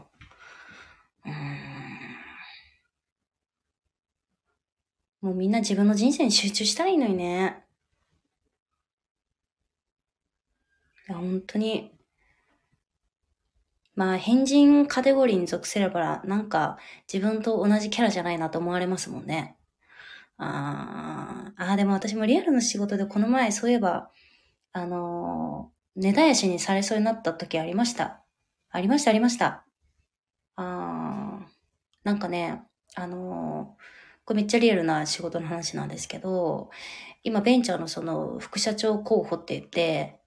[5.22, 7.66] もうみんな自分の人生に集中したらいいのにね。
[11.08, 11.92] いや、本当に。
[13.96, 16.78] まあ、変人カテゴリーに属せれば、なんか
[17.12, 19.56] 自分と同じキャラじゃないなと思われますもんね。
[20.38, 24.12] ああ、でも私もリアルの仕事でこの前、そういえば、
[24.74, 28.24] あの、根絶やしにされそうになった時ありました。
[28.70, 29.66] ありました、ありました。
[30.56, 31.48] ああ、
[32.04, 32.64] なんかね、
[32.96, 33.86] あのー
[34.26, 36.72] これめっちゃリアルな仕事の話なんですけど、
[37.24, 40.20] 今ベンチャーのその副社長候補って言って、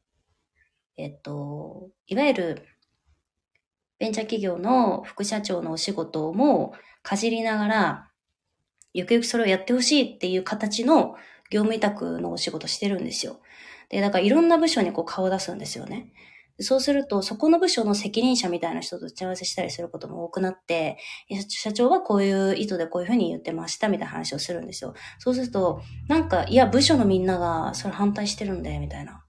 [0.96, 2.66] えっと、いわゆる
[3.98, 8.10] ベンチャー企業の副社長のお仕事もかじりながら、
[8.94, 11.16] ゆくゆくそれをやってほしいっていう形の
[11.50, 13.40] 業務委託のお仕事してるんですよ。
[13.88, 16.12] で、だからいろんな部署にこう顔を出すんですよね。
[16.60, 20.98] そうすると、そこの部署の責任者みたいな人と打ち合わせしたりすることも多くなって、
[21.48, 24.94] 社長はこういう意図でこういうふうに言ってましたみたいな話をするんですよ。
[25.20, 29.24] そうすると、なんか、いや、部署のみんながそれ反対してるんで、みたいな。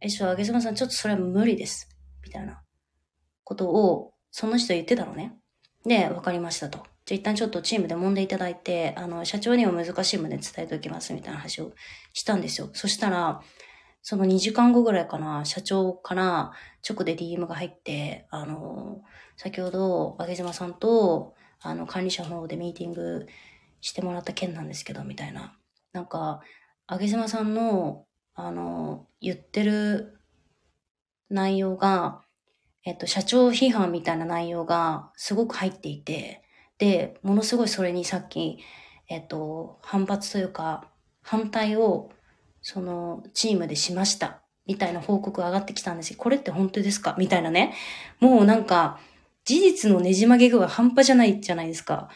[0.00, 1.88] え、ちょ、あげずまさん、ちょっとそれは無理です。
[2.24, 2.62] みたいな
[3.42, 5.34] ことを、その人言ってたのね。
[5.84, 6.84] で、わかりましたと。
[7.06, 11.72] じゃ一旦ちょっとチームで揉んでいただいて、あの、社長には難しい旨伝えておきますみたいな話を
[12.12, 12.70] したんですよ。
[12.72, 13.42] そしたら、
[14.08, 16.52] その2時間後ぐらいかな、社長から
[16.88, 19.02] 直で DM が入って、あの、
[19.36, 23.26] 先ほど、あげ島さんと、あの、管理者の方でミーティング
[23.80, 25.58] してもらった件なんですけど、みたいな。
[25.92, 26.40] なんか、
[26.86, 30.20] あげ島さんの、あの、言ってる
[31.28, 32.22] 内容が、
[32.84, 36.44] えっと、社長批判みたいな内容がすごく入っていて、
[36.78, 38.60] で、ものすごいそれにさっき、
[39.08, 40.92] えっと、反発というか、
[41.22, 42.12] 反対を
[42.68, 44.42] その、チームでしました。
[44.66, 46.16] みたいな報告上がってきたんですよ。
[46.18, 47.14] これって本当ですか？
[47.16, 47.74] みたいなね。
[48.18, 48.98] もうなんか、
[49.44, 52.08] 事実のねじ曲げ具合半端じゃないじゃないですか。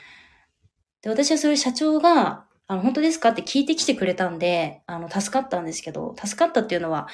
[1.02, 3.28] で、私はそれ社長が、あの、本当ですか？
[3.28, 7.06] って聞いてきてくれたんで、あの、助かったんですけど、助かったっていうのは、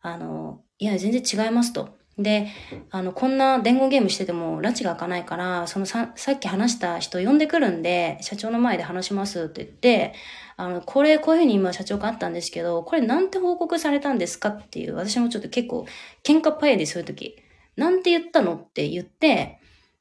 [0.00, 1.98] あの、いや、全然違いますと。
[2.18, 2.48] で、
[2.90, 10.14] あの、こんな伝言ゲームしてても、拉致が開かないから、そのさ、さっき話した人呼んでくるんで、社長の前で話しますって言って、
[10.56, 15.86] あの、これ、こういうふうに今社長があったんですけど、これなんて報告されたんですかっていう、私もちょっと結構、
[16.24, 17.36] 喧嘩っ早いです、そういう時。
[17.76, 19.58] なんて言ったのって言って、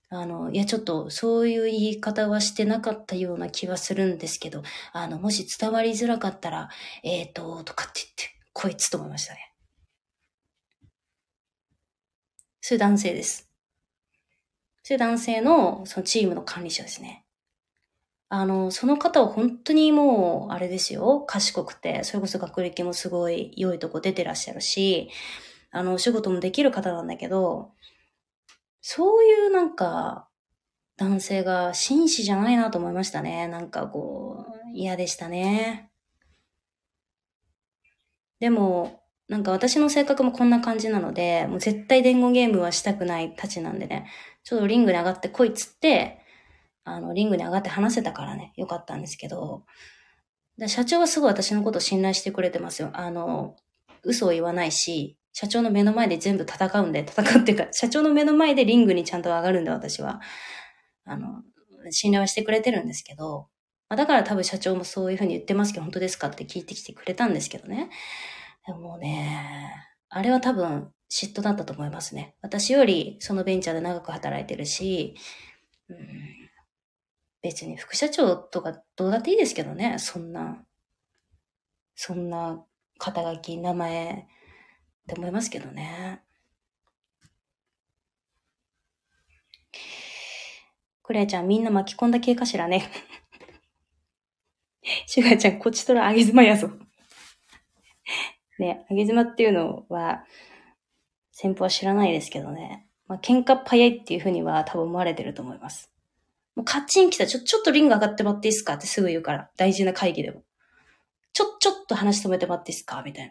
[0.10, 6.69] あの、いや、ちょっと、そういう言い方はしてなかったような気はするんですけど、あの、もし伝わりづらかったら、
[7.04, 9.54] えっ、ー、と、とかって言って、こいつと思いましたね。
[12.67, 13.47] そういう男性です。
[14.82, 17.23] そういう男性の、そのチームの管理者ですね。
[18.28, 25.12] あの、その方は本当にもう、あれですよ、賢くて、それこそ学歴もすごい良いとこ出てらっしゃるし、
[25.69, 27.71] あの、お仕事もできる方なんだけど、
[28.82, 30.28] そういうなんか、
[30.97, 33.47] 男性が紳士じゃないなと思いましたね。
[33.47, 35.91] なんかこう、嫌でしたね。
[38.39, 44.07] でも、なんか私の性格もこんな感じなので、もう絶対伝言ゲームはしたくないたちなんでね、
[44.43, 46.19] ちょっとリングに上がってこいっつって、
[46.83, 49.63] あの、リングに上がって話せたからね、よかったんですけど、
[50.67, 52.91] 社長はすごい私のことを信頼してくれてますよ。
[52.93, 53.55] あの、
[54.03, 60.21] 嘘を言わないし、社長の目の前で全部戦うんで、戦うっていうか、社長の目の前でリングにちゃんと上がるんで、私は。
[61.03, 61.41] あの、
[61.91, 63.47] 信頼はしてくれてるんですけど、
[63.89, 67.89] まあ、だから多分社長もそういうふうに言ってますけど、本当ですかって聞いてきてくれたんですけどね。
[68.65, 69.71] でもね、
[70.10, 72.36] あれは多分嫉妬だったと思いますね。
[72.41, 75.15] 私よりそのベンチャーで長く働いてるし、
[75.89, 75.97] うん、
[77.41, 80.63] 別に副社長とかどうだっていいですけどね、そんな、
[81.95, 82.63] そんな
[82.97, 86.21] 肩書き、名前って思いますけどね。
[91.04, 92.89] クレアちゃんみんな巻き込んだ系かしらね。
[95.06, 96.71] シュガちゃんこっちとらあげずまやぞ。
[98.59, 100.23] ね、あげ妻っていうのは、
[101.31, 102.87] 先方は知らないですけどね。
[103.07, 105.91] まあ、喧嘩早いっていうふうには多分思われてると思います。
[106.55, 108.75] もうカッチン来たちょ、ちょっとリング上がってもらっていいですか？
[108.75, 109.49] ってすぐ言うから。
[109.57, 110.43] 大事な会議でも。
[111.33, 113.03] ちょ、ちょっと話止めてもらっていいですか？
[113.05, 113.29] みたい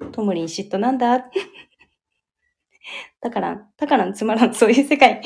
[0.00, 0.08] な。
[0.12, 1.26] トムリン嫉妬なんだ？
[3.20, 5.22] だから、だからつまらん、そういう世界。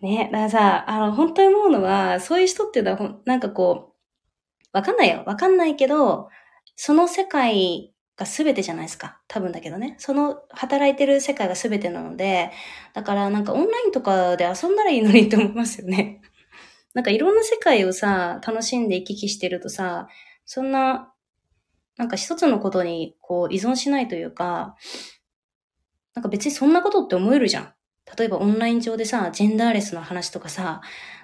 [0.00, 5.24] ね、だからさ、あの、本当に思うのは、そういう人っていうのは、なんかこう、わかんないよ。
[5.26, 6.28] わかんないけど、
[6.76, 9.20] その世界が全てじゃないですか。
[9.26, 9.96] 多分だけどね。
[9.98, 12.52] その働いてる世界が全てなので、
[12.94, 16.20] だからなんかオンラインとかで遊んだらいいのにって思いますよね。
[16.94, 20.08] なんかいろんな世界をさ、楽しんで行き来してるとさ、
[20.44, 21.12] そんな、
[21.96, 24.76] なんか一つのことにこう依存しないというか、
[26.14, 27.74] なんか別にそんなことって思えるじゃん。
[28.16, 30.80] 例えばオンライン上でさ、ジェンダーレスの話とかさ、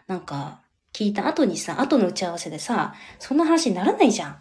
[0.07, 0.61] なんか
[0.93, 4.33] 聞いた後にさ、後の打ち合わせでさ、そんな話にならないじゃん。
[4.33, 4.37] っ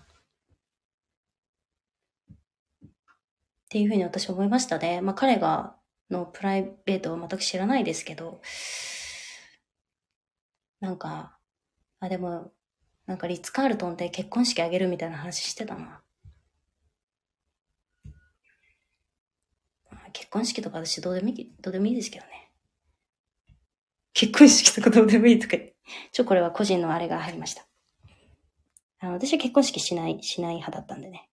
[3.69, 5.01] ていうふうに私思いましたね。
[5.01, 5.75] まあ彼が、
[6.11, 8.39] のプライベートは全く知らないですけど、
[10.79, 11.39] なんか、
[11.99, 12.51] あ、でも、
[13.07, 16.02] なんかリッツ・カールトンで結婚式あげるみたいな話してたな。
[20.13, 22.51] 結婚式とか私どうでもいい、どうでもいいですけどね。
[24.13, 25.57] 結婚式とかどうでもいいとか。
[26.11, 27.65] ちょ、これは個人のあれが入りました。
[28.99, 31.29] あの、私は結婚式しない、しない派だったんでね。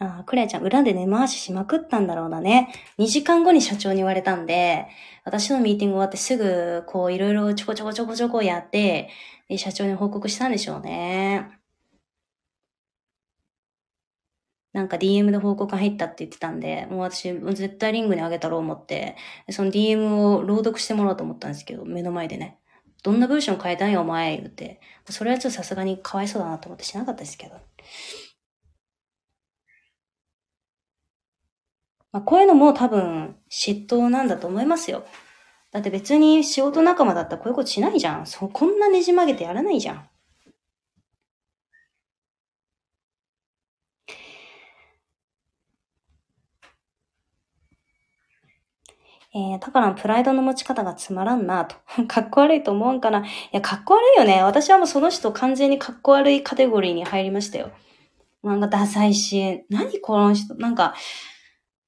[0.00, 2.72] ああ、クレアちゃん、裏で根回ししまくったんだろうなね。
[2.98, 4.86] 2時間後に社長に言われたんで、
[5.24, 9.10] 私のミーティング終わってすぐ、こう、いろいろちょこちょこちょこちょこやって、
[9.56, 11.57] 社長に報告したんでしょうね。
[14.72, 19.16] なんか DM で報告入ったって言ってたんで、もう私、絶対リングにあげたろう思って、
[19.50, 22.58] その DM を朗読してもらおうと思ったんですけど、目の前でね。
[23.02, 24.80] どんな文章変えたんや、お前、言って。
[25.08, 27.54] それはちょっとさすがにかわいそうだなと思ってしなかったですけど。
[32.12, 35.06] まあ、こういうのも多分嫉妬なんだと思いますよ。
[35.70, 38.26] だって別に仕事仲間だったらこういうことしないじゃん。
[38.26, 40.08] そう、こんなねじ曲げてやらないじゃん。
[49.34, 51.76] えー、だからプライドの持ち方がつまらんなと。
[52.08, 53.26] かっこ悪いと思わんかな。
[53.26, 54.42] いや、かっこ悪いよね。
[54.42, 57.70] 私はもうその人完全にかっこ悪いカテゴリーに入りましたよ。
[58.42, 60.94] なんかダサいし、何この人、なんか、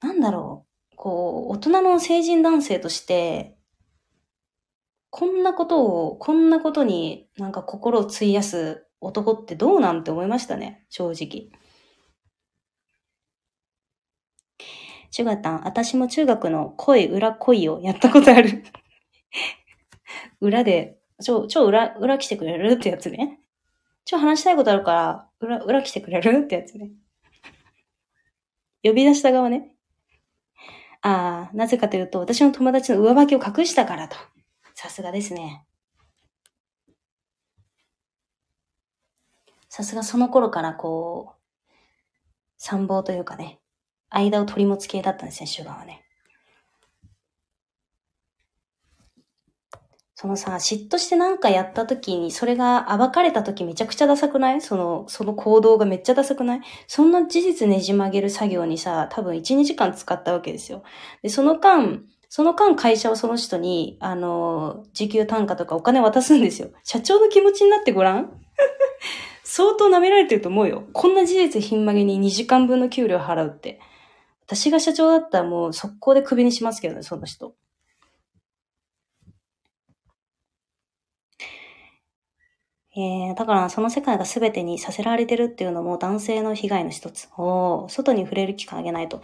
[0.01, 0.97] なんだろう。
[0.97, 3.57] こう、大人の成人男性として、
[5.09, 11.49] こんなことを、こんなことになんか心を費やす男ってどうなんて思いましたね、正直。
[15.11, 18.65] シュガタン、私も中学の恋、裏恋をやったことある。
[20.41, 23.41] 裏で、ちょ、ちょ、裏、裏来てくれるってやつね。
[24.05, 26.93] ちょ、話したいことあるから、裏、裏来てくれるってやつね。
[28.83, 29.75] 呼び出した側ね。
[31.03, 34.17] ああ、なぜかというと、私の友達の上履きを隠したからと。
[34.75, 35.67] さすがですね。
[39.69, 41.41] さすがその頃からこう、
[42.57, 43.61] 参謀というかね、
[44.11, 46.05] 間を取り持つ系だったんですね、シュガーはね。
[50.15, 54.61] そのさ、嫉妬してなんかやった時に、それが暴かれた時めちゃくちゃダサくない？
[54.61, 56.61] その、その行動がめっちゃダサくない？
[56.87, 60.83] そんな事実ねじ曲げる作業にさ、多分1、2時間使ったわけですよ。
[61.23, 66.69] で、その間、その間会社はその人に、あの、時給単価とかお金渡すんですよ。
[66.85, 68.31] 社長の気持ちになってごらん？
[69.43, 70.85] 相当舐められてると思うよ。
[70.93, 73.81] こんな事実ひん曲げに2時間分の給料払うって。
[74.51, 77.55] 私が社長だったらもう速攻でクビにしますけどね、その人。
[82.97, 87.29] えー、だからその世界が全てにさせられてるっていうのも男性の被害の一つ。
[87.39, 89.23] お外に触れる機会あげないと。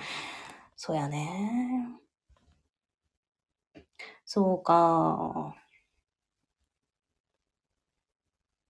[0.76, 1.88] そうやね。
[4.24, 5.56] そうか。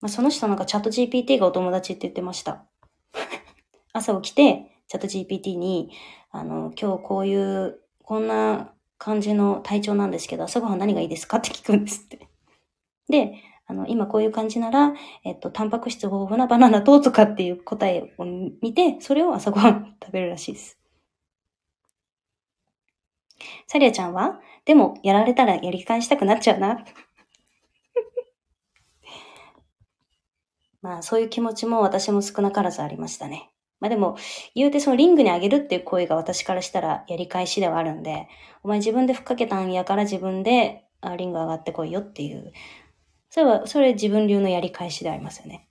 [0.00, 2.64] まあ、その人なんかチャット GPT がお友達って言ってました。
[3.92, 5.90] 朝起きて、チャット GPT に、
[6.38, 11.38] あの、今日こういう、こんな感じの体調なんですけど、朝ごはん何がいいですか？
[11.38, 12.28] って聞くんですって。
[13.08, 13.34] で、
[13.66, 14.92] あの、今こういう感じなら、
[15.24, 20.78] えっと、タンパク質豊富なバナナととかっていう答えを見て、それを朝ごはん食べるらしいです。
[23.66, 26.84] サリアちゃんはでも、やられたらやり返したくなっちゃうな。
[30.82, 33.50] まあ、そういう気持ちも私も少なからずありましたね。
[33.80, 34.16] まあでも、
[34.54, 38.28] 言うてそのリングにあげるっていう声が私からしたらやり返しではあるんで、
[38.62, 42.52] お前自分でふっかけたんやから自分であリング上がってこいよっていう、
[43.30, 45.68] それは、それ自分流のやり返しでありますよね。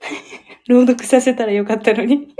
[0.68, 2.34] 朗読させたらよかったのに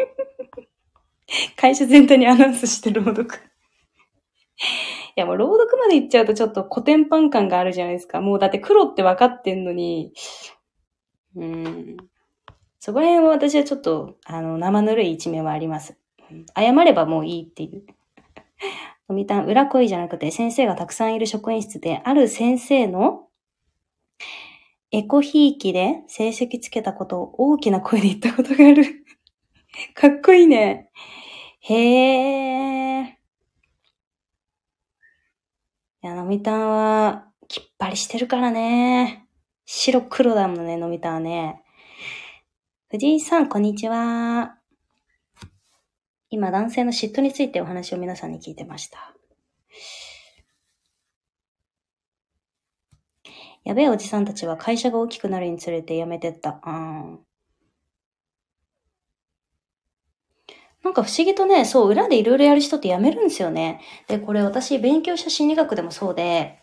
[1.57, 3.29] 会社全体にアナウンスして朗読
[5.17, 8.21] いやもう朗読まで行っちゃうとちょっと古典版感があるじゃないですか。
[8.21, 10.13] もうだって黒って分かってんのに、
[11.37, 11.97] うん。
[12.79, 15.97] そこら辺は私はちょっと、あの、生ぬるい一面はあります。
[16.57, 17.85] 謝ればもういいっていう。
[19.09, 23.29] 飲みたん、裏恋じゃなくて先生がたくさんいる職員室で、ある先生の
[24.91, 28.85] エコひいきで成績つけたことを大きな声で言ったことがある。
[29.95, 30.91] かっこいいね。
[31.61, 31.75] へ
[33.01, 33.19] え。
[36.03, 39.24] いや、飲みたんは、きっぱりしてるからね。
[39.67, 41.63] 白黒だもんね、飲みたんはね。
[42.91, 44.59] 藤井さん、こんにちは。
[46.29, 49.15] 今、男性の嫉妬についてお話を皆さんに聞いてました。
[53.65, 56.61] やべえおじさんたちは会社が大きくなるにつれて辞めてった。
[56.67, 57.21] うん。
[60.83, 63.81] なんか不思議とね、そう、裏でいろいろやる人って辞めるんですよね。
[64.09, 66.59] で、これ私勉強した心理学でもそうで、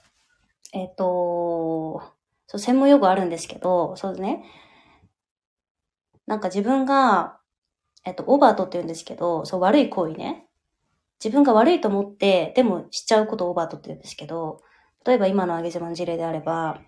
[0.74, 2.21] えっ、と、
[2.52, 4.44] そう、専門用語あるんですけど、そうですね。
[6.28, 7.40] なんか自分が、
[8.06, 10.48] えっと、オーバートって言うんですけど、そう、悪い行為ね。
[11.24, 14.60] 自分が悪いと思って、でもしちゃうことをオーバートって言うんですけど、
[15.06, 16.82] 例えば今の上げ島の事例であれば、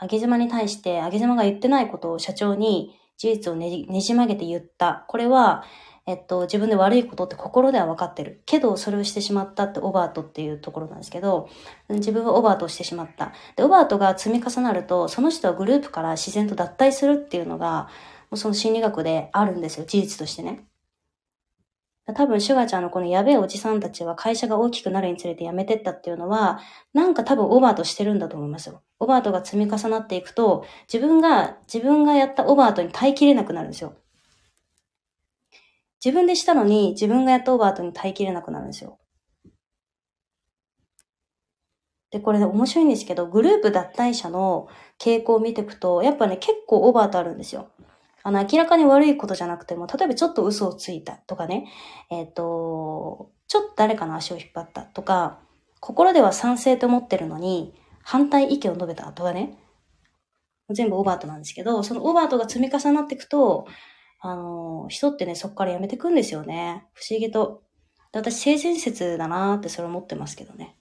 [0.00, 5.04] 上げ島に対して上げ島が言ってないことを社長に事実をねじねじ曲げて言った。
[5.06, 5.62] これは、
[6.06, 8.40] えっと、自分で悪いことって心では分かってる。
[8.46, 11.48] けど、それをしてしまったってオバートっていうところなんですけど、
[11.88, 13.32] 自分はオバートをしてしまった。
[13.56, 17.88] で、オバートが積み重なると、その人はグループから自然と脱退するっていうのが、
[18.30, 19.84] もうその心理学であるんですよ。
[19.84, 20.64] 事実としてね。
[22.14, 26.60] 多分、シュガーちゃんのこのやべえおじさんたちは会社が大きくなるにつれて辞めてったっていうのは、
[26.94, 28.82] なんか多分オーバートしてるんだと思いますよ。
[29.00, 33.94] オバートが積み重なっていくと、自分が、自分がやったオバートに耐えきれなくなるんですよ。
[36.06, 39.00] 自分でしたのに、自分がやったオーバートに耐えきれなくなるんですよ。
[42.12, 44.68] で、これね、面白いんですけど、グループ脱退者の
[45.00, 47.70] 傾向を見ていくと、やっぱね、結構オーバートあるんですよ。
[48.22, 51.66] あの、明らかに悪いことじゃなくても、例えばちょっと嘘をついたとかね、
[52.08, 55.40] えっ、ー、と、ちょっと誰かの足を引っ張ったとか、
[55.80, 59.58] 心では賛成と思ってるのに、反対意見を述べたとかね、
[60.70, 63.66] 全部オーバートなんですけど、そのオーバートが積み重なっていくと、
[64.20, 66.86] あの、人ってね、そっからやめてくんですよね。
[66.94, 67.62] 不思議と。
[68.12, 70.76] 私、性善説だなーってそれ思ってますけどね。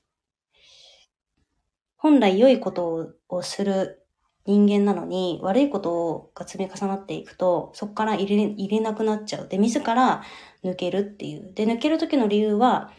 [1.98, 4.06] 本来良いことをする
[4.46, 9.48] 人間なのに、悪いことが積み重なっていくと、そこから入れ、入れなくなっちゃう。
[9.48, 10.24] で、自ら
[10.64, 11.52] 抜けるっていう。
[11.54, 12.92] で、抜ける時の理由は、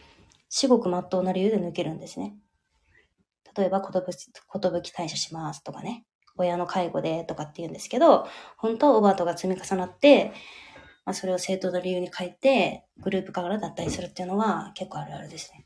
[0.49, 2.35] 至極真っ当な理由で抜けるんですね。
[3.55, 6.05] 例えば、ことぶき、ことぶき退社しますとかね。
[6.37, 8.27] 親の介護でとかって言うんですけど、
[8.57, 10.33] 本当はオバートが積み重なって、
[11.05, 15.65] まあ、それを正当な理由に変えて、グループから脱退するっていうのは結構あるあるですね。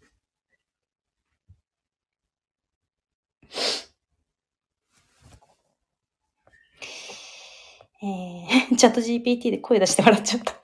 [8.04, 10.62] えー、 チャット GPT で声出して笑っちゃった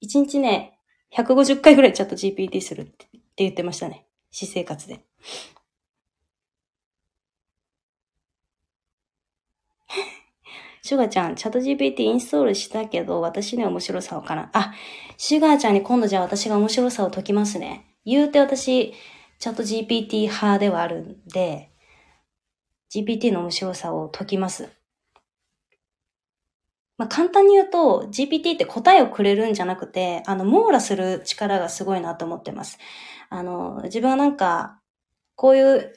[0.00, 0.78] 一日ね、
[1.12, 4.06] 150回ぐらいチャット GPT するって言ってましたね。
[4.30, 5.04] 私生活で。
[10.82, 14.50] シュガちゃん、チャット GPT インストールしたけど、私には面白さをかな。
[14.52, 14.72] あ、
[15.18, 17.86] シュガーちゃんに今度じゃあ私が面白さを解きますね。
[18.04, 18.94] 言うて私、
[19.38, 21.70] チャット GPT 派ではあるんで、
[22.90, 24.70] GPT の面白さを解きます。
[26.96, 32.78] まあ、簡単に言うと、GPT って答えをくれるんじゃなくて、あの、網羅する力がすごいなと思ってます。
[33.30, 34.80] あの、自分はなんか、
[35.34, 35.94] こういう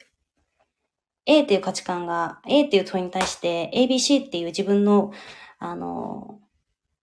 [1.26, 5.12] A っていう価値観が、A っていう問いに対して ABC っていう自分の、
[5.58, 6.40] あの、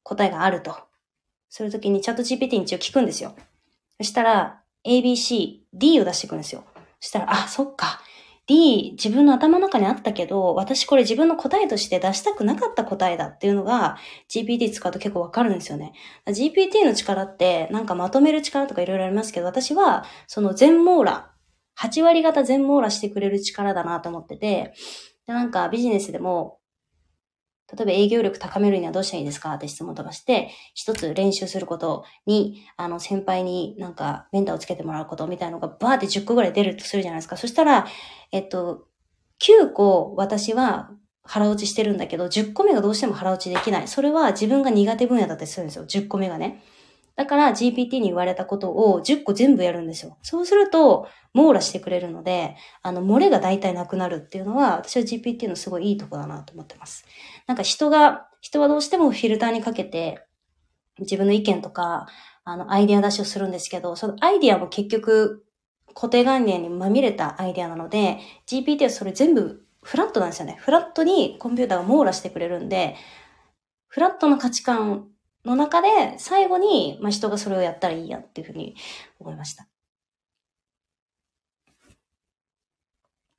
[0.04, 0.76] 答えがあると。
[1.50, 3.36] そういう時にチャット GPT に一応聞くんですよ。
[3.98, 6.64] そしたら、ABC、D を出していくんですよ。
[7.00, 8.02] そしたら、あ、そっか。
[8.48, 13.98] D、自分の頭の中にあったけど、私これ自分の答えとして出したくなかった答えだっていうのが
[14.30, 15.94] GPT 使うと結構わかるんですよね。
[16.26, 21.31] GPT の力ってなんかまとめる力とかいろいろありますけど、私はその全網羅、
[21.82, 24.74] 8割方全網羅してくれる力だなと思ってて、
[25.28, 26.62] でなんかビジネスでも
[27.76, 37.38] 例えば営業力高めるにはどうしたらいいですかって質問飛ばして、一つ練習することに、あの、先輩になんかメンターをつけてもらうことみたいのがバーって10個ぐらい出るとするじゃないですか。
[37.38, 37.88] そしたら、
[38.32, 38.88] えっと、
[39.40, 40.92] 9個私は
[41.24, 43.88] 腹落ちしてるんだけど、10個目がどうしても腹落ちできない。
[43.88, 45.86] それは自分が苦手分野だったりするんですよ。
[45.86, 46.62] 10個目がね。
[47.16, 50.18] だから GPT に言われたことを10個全部やるんですよ。
[50.22, 57.06] そうすると、網羅してくれるので、あの、漏れが大体なくなるっていうのは、私は GPT のすごいいいとこだなと思ってます。
[57.48, 60.26] なんか人が、人はどうしてもフィルターにかけて、
[61.00, 62.08] 自分の意見とか、
[62.44, 65.46] あの、アイディア出しをするんですけど、そのアイディアも結局、
[65.94, 70.58] 固定概念にまみれたアイディアなので、GPT はそれ全部フラットなんですよね。
[70.60, 72.96] フラットにコンピューターが網羅してくれるんで、
[73.88, 75.08] フラットな価値観
[75.46, 78.76] の中で、最後に、まあ、人がそれをやったらいいやっていうふうに
[79.20, 79.68] 思いました。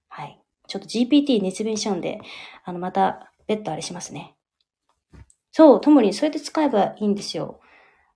[0.09, 0.40] はい。
[0.66, 2.20] ちょっと GPT 熱弁しちゃうんで、
[2.64, 4.36] あの、また、別途あれしますね。
[5.50, 7.61] そう、ともりん、そうやって使えばいいんですよ。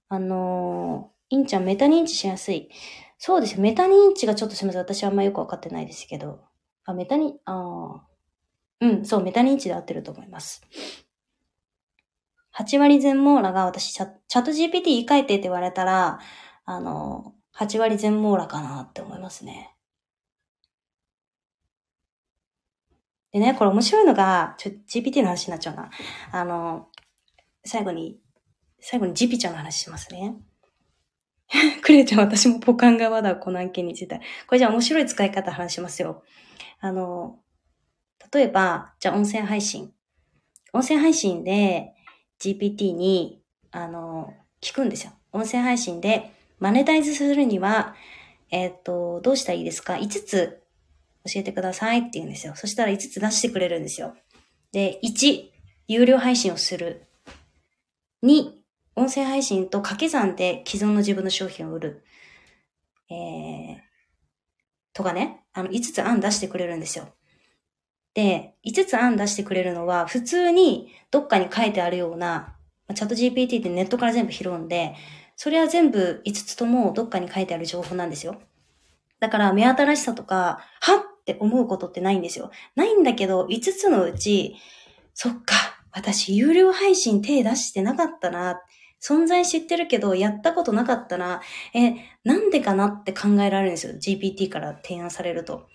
[0.08, 2.70] あのー、インちゃん、メタ認知しやすい。
[3.18, 3.60] そうですよ。
[3.60, 4.82] メタ認知がちょっとすみません。
[4.82, 6.40] 私はあんまよくわかってないですけど。
[6.84, 8.06] あ、メタ認、ああ。
[8.80, 10.62] うん、そう、メタ認知で合ってると思います。
[12.58, 16.20] 8割全網羅が私チャ、チャット GPT 言い換えてって言われたら、
[16.64, 19.74] あの、8割全網羅かなって思いますね。
[23.32, 25.90] でね、これ面白いのが、ちょ、GPT の話になっちゃうな。
[26.32, 26.88] あの、
[27.64, 28.18] 最後に、
[28.80, 30.36] 最後にジピちゃんの話しますね。
[31.82, 34.20] クレイちゃん、私もポカン側だ、この案件について。
[34.46, 36.22] これじゃあ面白い使い方話しますよ。
[36.80, 37.38] あの、
[38.32, 39.92] 例えば、じゃあ音声配信。
[40.72, 41.95] 音声配信で、
[42.40, 45.12] GPT に、あの、聞くんですよ。
[45.32, 47.94] 音声配信で、マネタイズするには、
[48.50, 50.62] えっ、ー、と、どうしたらいいですか ?5 つ
[51.24, 52.54] 教えてくださいって言うんですよ。
[52.54, 54.14] そしたら5つ出してくれるんですよ。
[54.72, 55.50] で、1、
[55.88, 57.06] 有料配信をする。
[58.22, 58.52] 2、
[58.94, 62.04] 音声配信と掛け算で既存の自分の商品を売る。
[63.10, 63.76] えー、
[64.92, 67.08] とかね、あの、5つ案出してくれるんですよ。
[68.16, 72.56] で、5つ案出してくれるのは、普通にどっかに書いてあるような、
[72.94, 74.94] チャット GPT ってネットから全部拾うんで、
[75.36, 78.40] それは全部5つともどっかに書いてある情報なんですよ。
[79.20, 82.50] だから、目新しさとか、はって思うことってないんですよ。
[82.74, 84.56] ないんだけど、5つのうち、
[85.12, 85.54] そっか、
[85.92, 88.62] 私有料配信手出してなかったな。
[88.98, 91.42] 存在知ってるけど、やったことなかったな。
[91.74, 93.92] え、なんでかなって考えられるんですよ。
[93.92, 95.68] GPT から提案されると。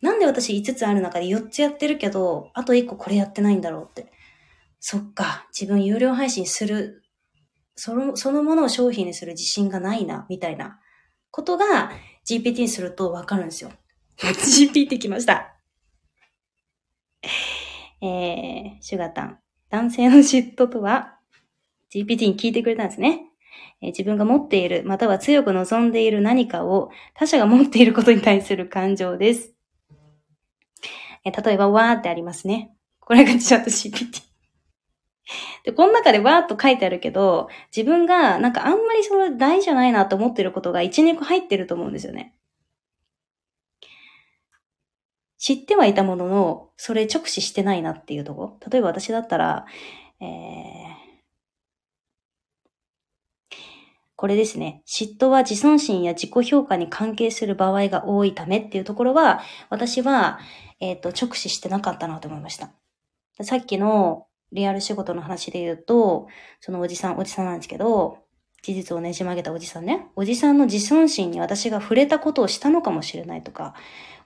[0.00, 4.12] なんで私5つある中で4つやってるけど、あと1個これやってないんだろうって。
[4.80, 7.02] そっか、自分有料配信する、
[7.74, 10.78] その、そのものを商品にする自信がないな、みたいな
[11.30, 11.90] ことが
[12.24, 13.70] GPT にするとわかるんですよ。
[14.18, 15.54] GPT 来ました。
[18.00, 19.38] えー、シュガタン。
[19.70, 21.18] 男性の嫉妬とは、
[21.92, 23.22] GPT に聞いてくれたんですね。
[23.80, 29.57] えー、自分が持っている、または強く望んでいる何かを他者が持っていることに対する感情です。
[31.24, 32.74] え例えば、わーってありますね。
[33.00, 34.22] これがチャット GPT。
[35.64, 42.34] で、この中でわーっと書いてあるけど、自分がなんかあんまりその大じゃないなと思ってることが1、2個入ってると思うんですよね。
[45.38, 48.58] 知ってはいたものの、それ直視してないなっていうとこ。
[48.70, 49.66] 例えば私だったら、
[50.20, 51.08] えー、
[54.16, 54.82] これですね。
[54.84, 59.40] 嫉妬は自尊心や自己評価に関係する場合が多いためっていうところは、
[59.70, 60.40] 私は、
[60.80, 62.70] えっ、ー、と、直視してなかったなと思いました。
[63.42, 66.28] さっきのリアル仕事の話で言うと、
[66.60, 68.18] そのおじさん、おじさんなんですけど、
[68.62, 70.08] 事実をねじ曲げたおじさんね。
[70.16, 73.74] おじさんの自尊心に私が触れたことをしたのかもしれないとか、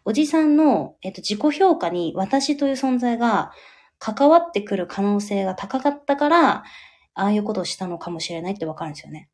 [0.04, 3.52] おじさんの、えっと、自己評価に私という存在が
[3.98, 6.64] 関わってくる可能性が高かったから、
[7.14, 9.28] ああいうことをしたのかもしれないってわかるんですよね。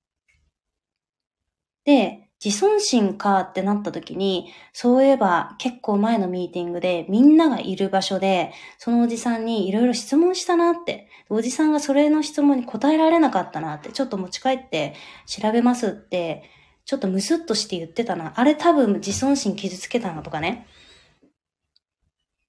[1.84, 14.94] で、自尊心かってなった時に、そういえば結構前のミーティングでみんながいる場所で、そのおじさんにいろいろ質問したなって、おじさんがそれの質問に答えられなかったなって、ちょっと持ち帰って
[15.26, 16.44] 調べますって
[16.84, 18.32] ちょっとムスッとして言ってたな。
[18.36, 20.66] あれ多分自尊心傷つけたなとかね。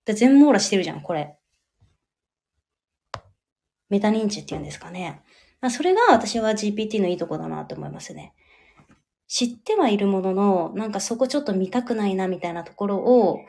[0.06, 1.36] で全網羅してるじゃん、これ。
[3.90, 5.22] メタ認知って言うんですかね。
[5.72, 8.34] それが私は GPT のいいとこだなと思いますね。
[9.30, 13.40] 知ってはいるものの、なんかそこちょっと見たくないなみたいなところを、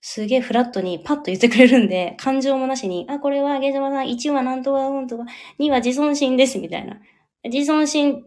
[0.00, 5.24] すげえフラットにパッと言ってくれるんで、感情もなしに、あ、これはゲジマさん、1はなんとかうんとか、
[5.58, 7.00] 2は自尊心です、みたいな。
[7.44, 8.24] 自尊心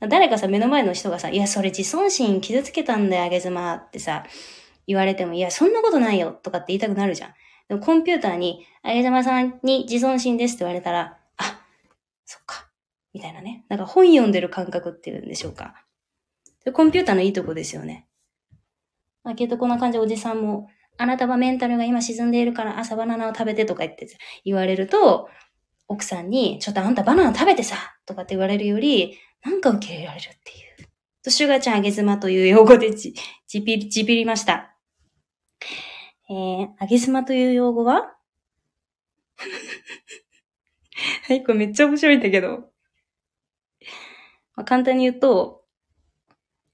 [0.00, 4.24] 誰かさ、目の前の人がさ、いや、それ自尊心傷つけたんだよ、あげずまってさ、
[4.86, 7.34] 言われても、いや、そんなことないよ、とかって言いたくなるじゃん。
[7.68, 11.60] でもコンピューターに、あげずまさんに自尊心ですって言われたら、あ、
[12.24, 12.68] そっか、
[13.12, 13.64] みたいなね。
[13.68, 15.83] なんか本読んでる感覚っていうんでしょうか。
[16.72, 18.06] コンピューターのいいとこですよね。
[19.22, 24.06] まあ、けどこんな感じでおじさんも、あなたはメンタルが今沈んでいるから朝バナナを食べてとか言って
[24.44, 25.28] 言われると、
[25.88, 30.54] 奥さんに、ちょっとあんたバナナ食べてさとかって言われるより、なんか受け入れられるってい
[30.84, 30.88] う。
[31.22, 33.14] と、シュガちゃんあげ妻という用語でじ、
[33.46, 34.76] じびり、じびりました。
[36.30, 38.16] えー、あげ妻という用語は？
[41.26, 42.70] はい、これめっちゃ面白いんだけど。
[44.56, 45.63] まあ、簡単に言うと、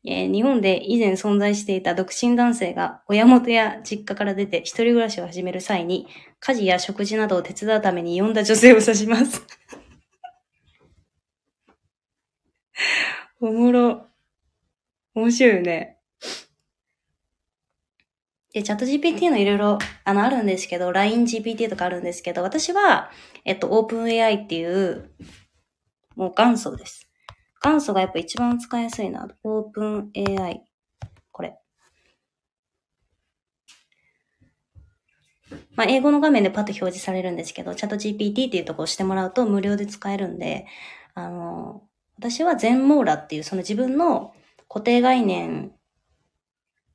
[0.05, 6.07] えー、日本で以前存在していた独身男性が親元や実家から出て一人暮らしを始める際に
[6.38, 9.42] 家事や食事などを手伝うために呼んだ女性を指します
[13.40, 14.07] おもろ。
[15.14, 15.98] 面白いよね。
[18.53, 23.11] で、チャット GPT のいろいろ、あの、あるんですけど、LINE GPT とかあるんですけど、私は、
[23.44, 25.11] えっと、OpenAI っていう、
[26.16, 27.09] もう元祖です。
[27.62, 29.28] 元祖がやっぱ一番使いやすいな。
[29.44, 30.61] OpenAI。
[31.30, 31.58] これ。
[35.76, 40.66] まあ、英語の画面でパッと表示されるんですけど、チャット GPT っていうとこをしてもらうと無料で使えるんで、
[41.14, 41.82] あの、
[42.18, 44.34] 私は全網羅っていうその自分の
[44.68, 45.72] 固定概念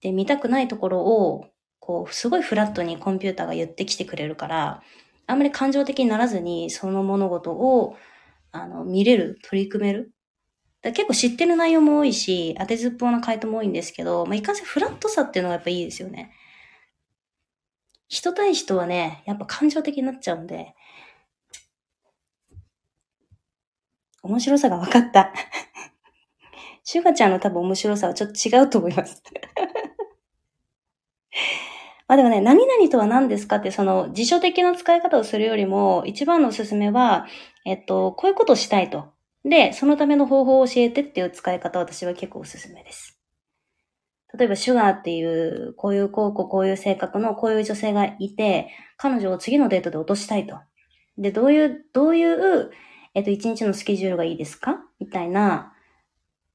[0.01, 1.45] で見たくないところを、
[1.79, 4.81] こう、すごいフラットにコンピューターが言ってきてくれるから、
[5.27, 7.95] あんまり感情的にならずに、その物事を、
[8.51, 10.14] あの、見れる、取り組める。
[10.85, 16.31] だ結構知ってる内容も多いし、当てずっぽうな回答も多いんですけど、まあ、いかんせんフラットさっていうのがやっぱいいですよね。
[18.07, 20.75] 人対人はね、やっぱ感情的になっちゃうんで、
[24.21, 25.33] 面白さが分かった。
[26.83, 29.23] シュガちゃんの多分面白さはちょっと違うと思います。
[32.07, 37.25] まあでもね、何々とは何ですかって、その辞書的な使い方をするよりも、一番のおすすめは、
[37.65, 39.14] えっと、こういうことをしたいと。
[39.47, 43.17] で、そのための方法を教えてっていう使い方私は結構おすすめです。
[44.37, 50.57] 例えば、シュガーっていう、こういう高校、こういう性格の、こういう女性がいて、彼女を次のデートで落としたいと。
[51.17, 52.71] で、どういう、どういう、
[53.13, 54.79] えっと、一日のスケジュールがいいですか？
[54.99, 55.73] みたいな、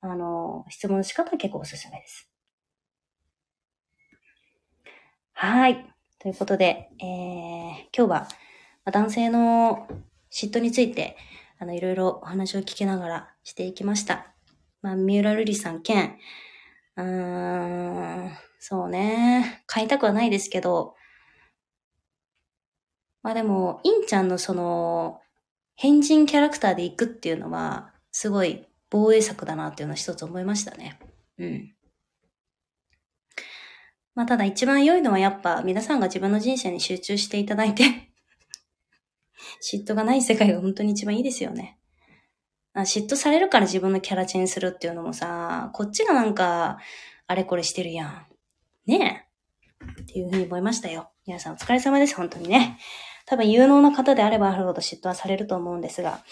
[0.03, 2.28] あの、質問の仕方は結構おすすめです。
[5.32, 5.86] はい。
[6.18, 7.07] ということで、えー、
[7.97, 8.28] 今日は、
[8.84, 9.86] 男性の
[10.30, 11.16] 嫉妬について、
[11.61, 14.32] あの、いろいろお話を聞きながらしていきました。
[14.80, 16.16] まあ、三浦瑠璃さん兼、
[16.96, 20.94] うーん、そうね、買いたくはないですけど、
[23.22, 25.20] まあでも、インちゃんのその、
[25.76, 30.98] 変人キャラクターで行くっていうのは、すごい防衛策だなっていうのは一つ思いましたね。
[31.38, 31.74] うん。
[34.14, 38.09] まあただ一番良いのはやっぱ皆さんが自分の人生に集中していただいて
[39.62, 41.78] 嫉妬がない世界が本当に一番いいですよね。
[42.74, 46.78] 嫉妬されるから自分のキャラチェンするっていうのもさ、こっちがなんか、
[47.26, 48.26] あれこれしてるやん。
[48.86, 50.03] ねえ。
[50.03, 51.11] っていうふうに思いましたよ。
[51.26, 52.78] 皆さんお疲れ様です、本当にね。
[53.26, 56.24] 多分有能な方であればあるほど嫉妬はされると思うんですが、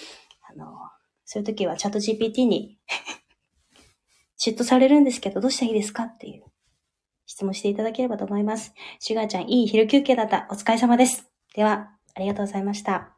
[0.49, 0.67] あの、
[1.25, 2.79] そういう時はチャット GPT に
[4.41, 6.05] 嫉妬されるんですけど、どうしたらいいですか？
[6.05, 6.45] っていう
[7.27, 8.73] 質問していただければと思います。
[9.01, 10.47] シュガーちゃん、いい昼休憩だった。
[10.51, 11.29] お疲れ様です。
[11.55, 13.18] では、ありがとうございました。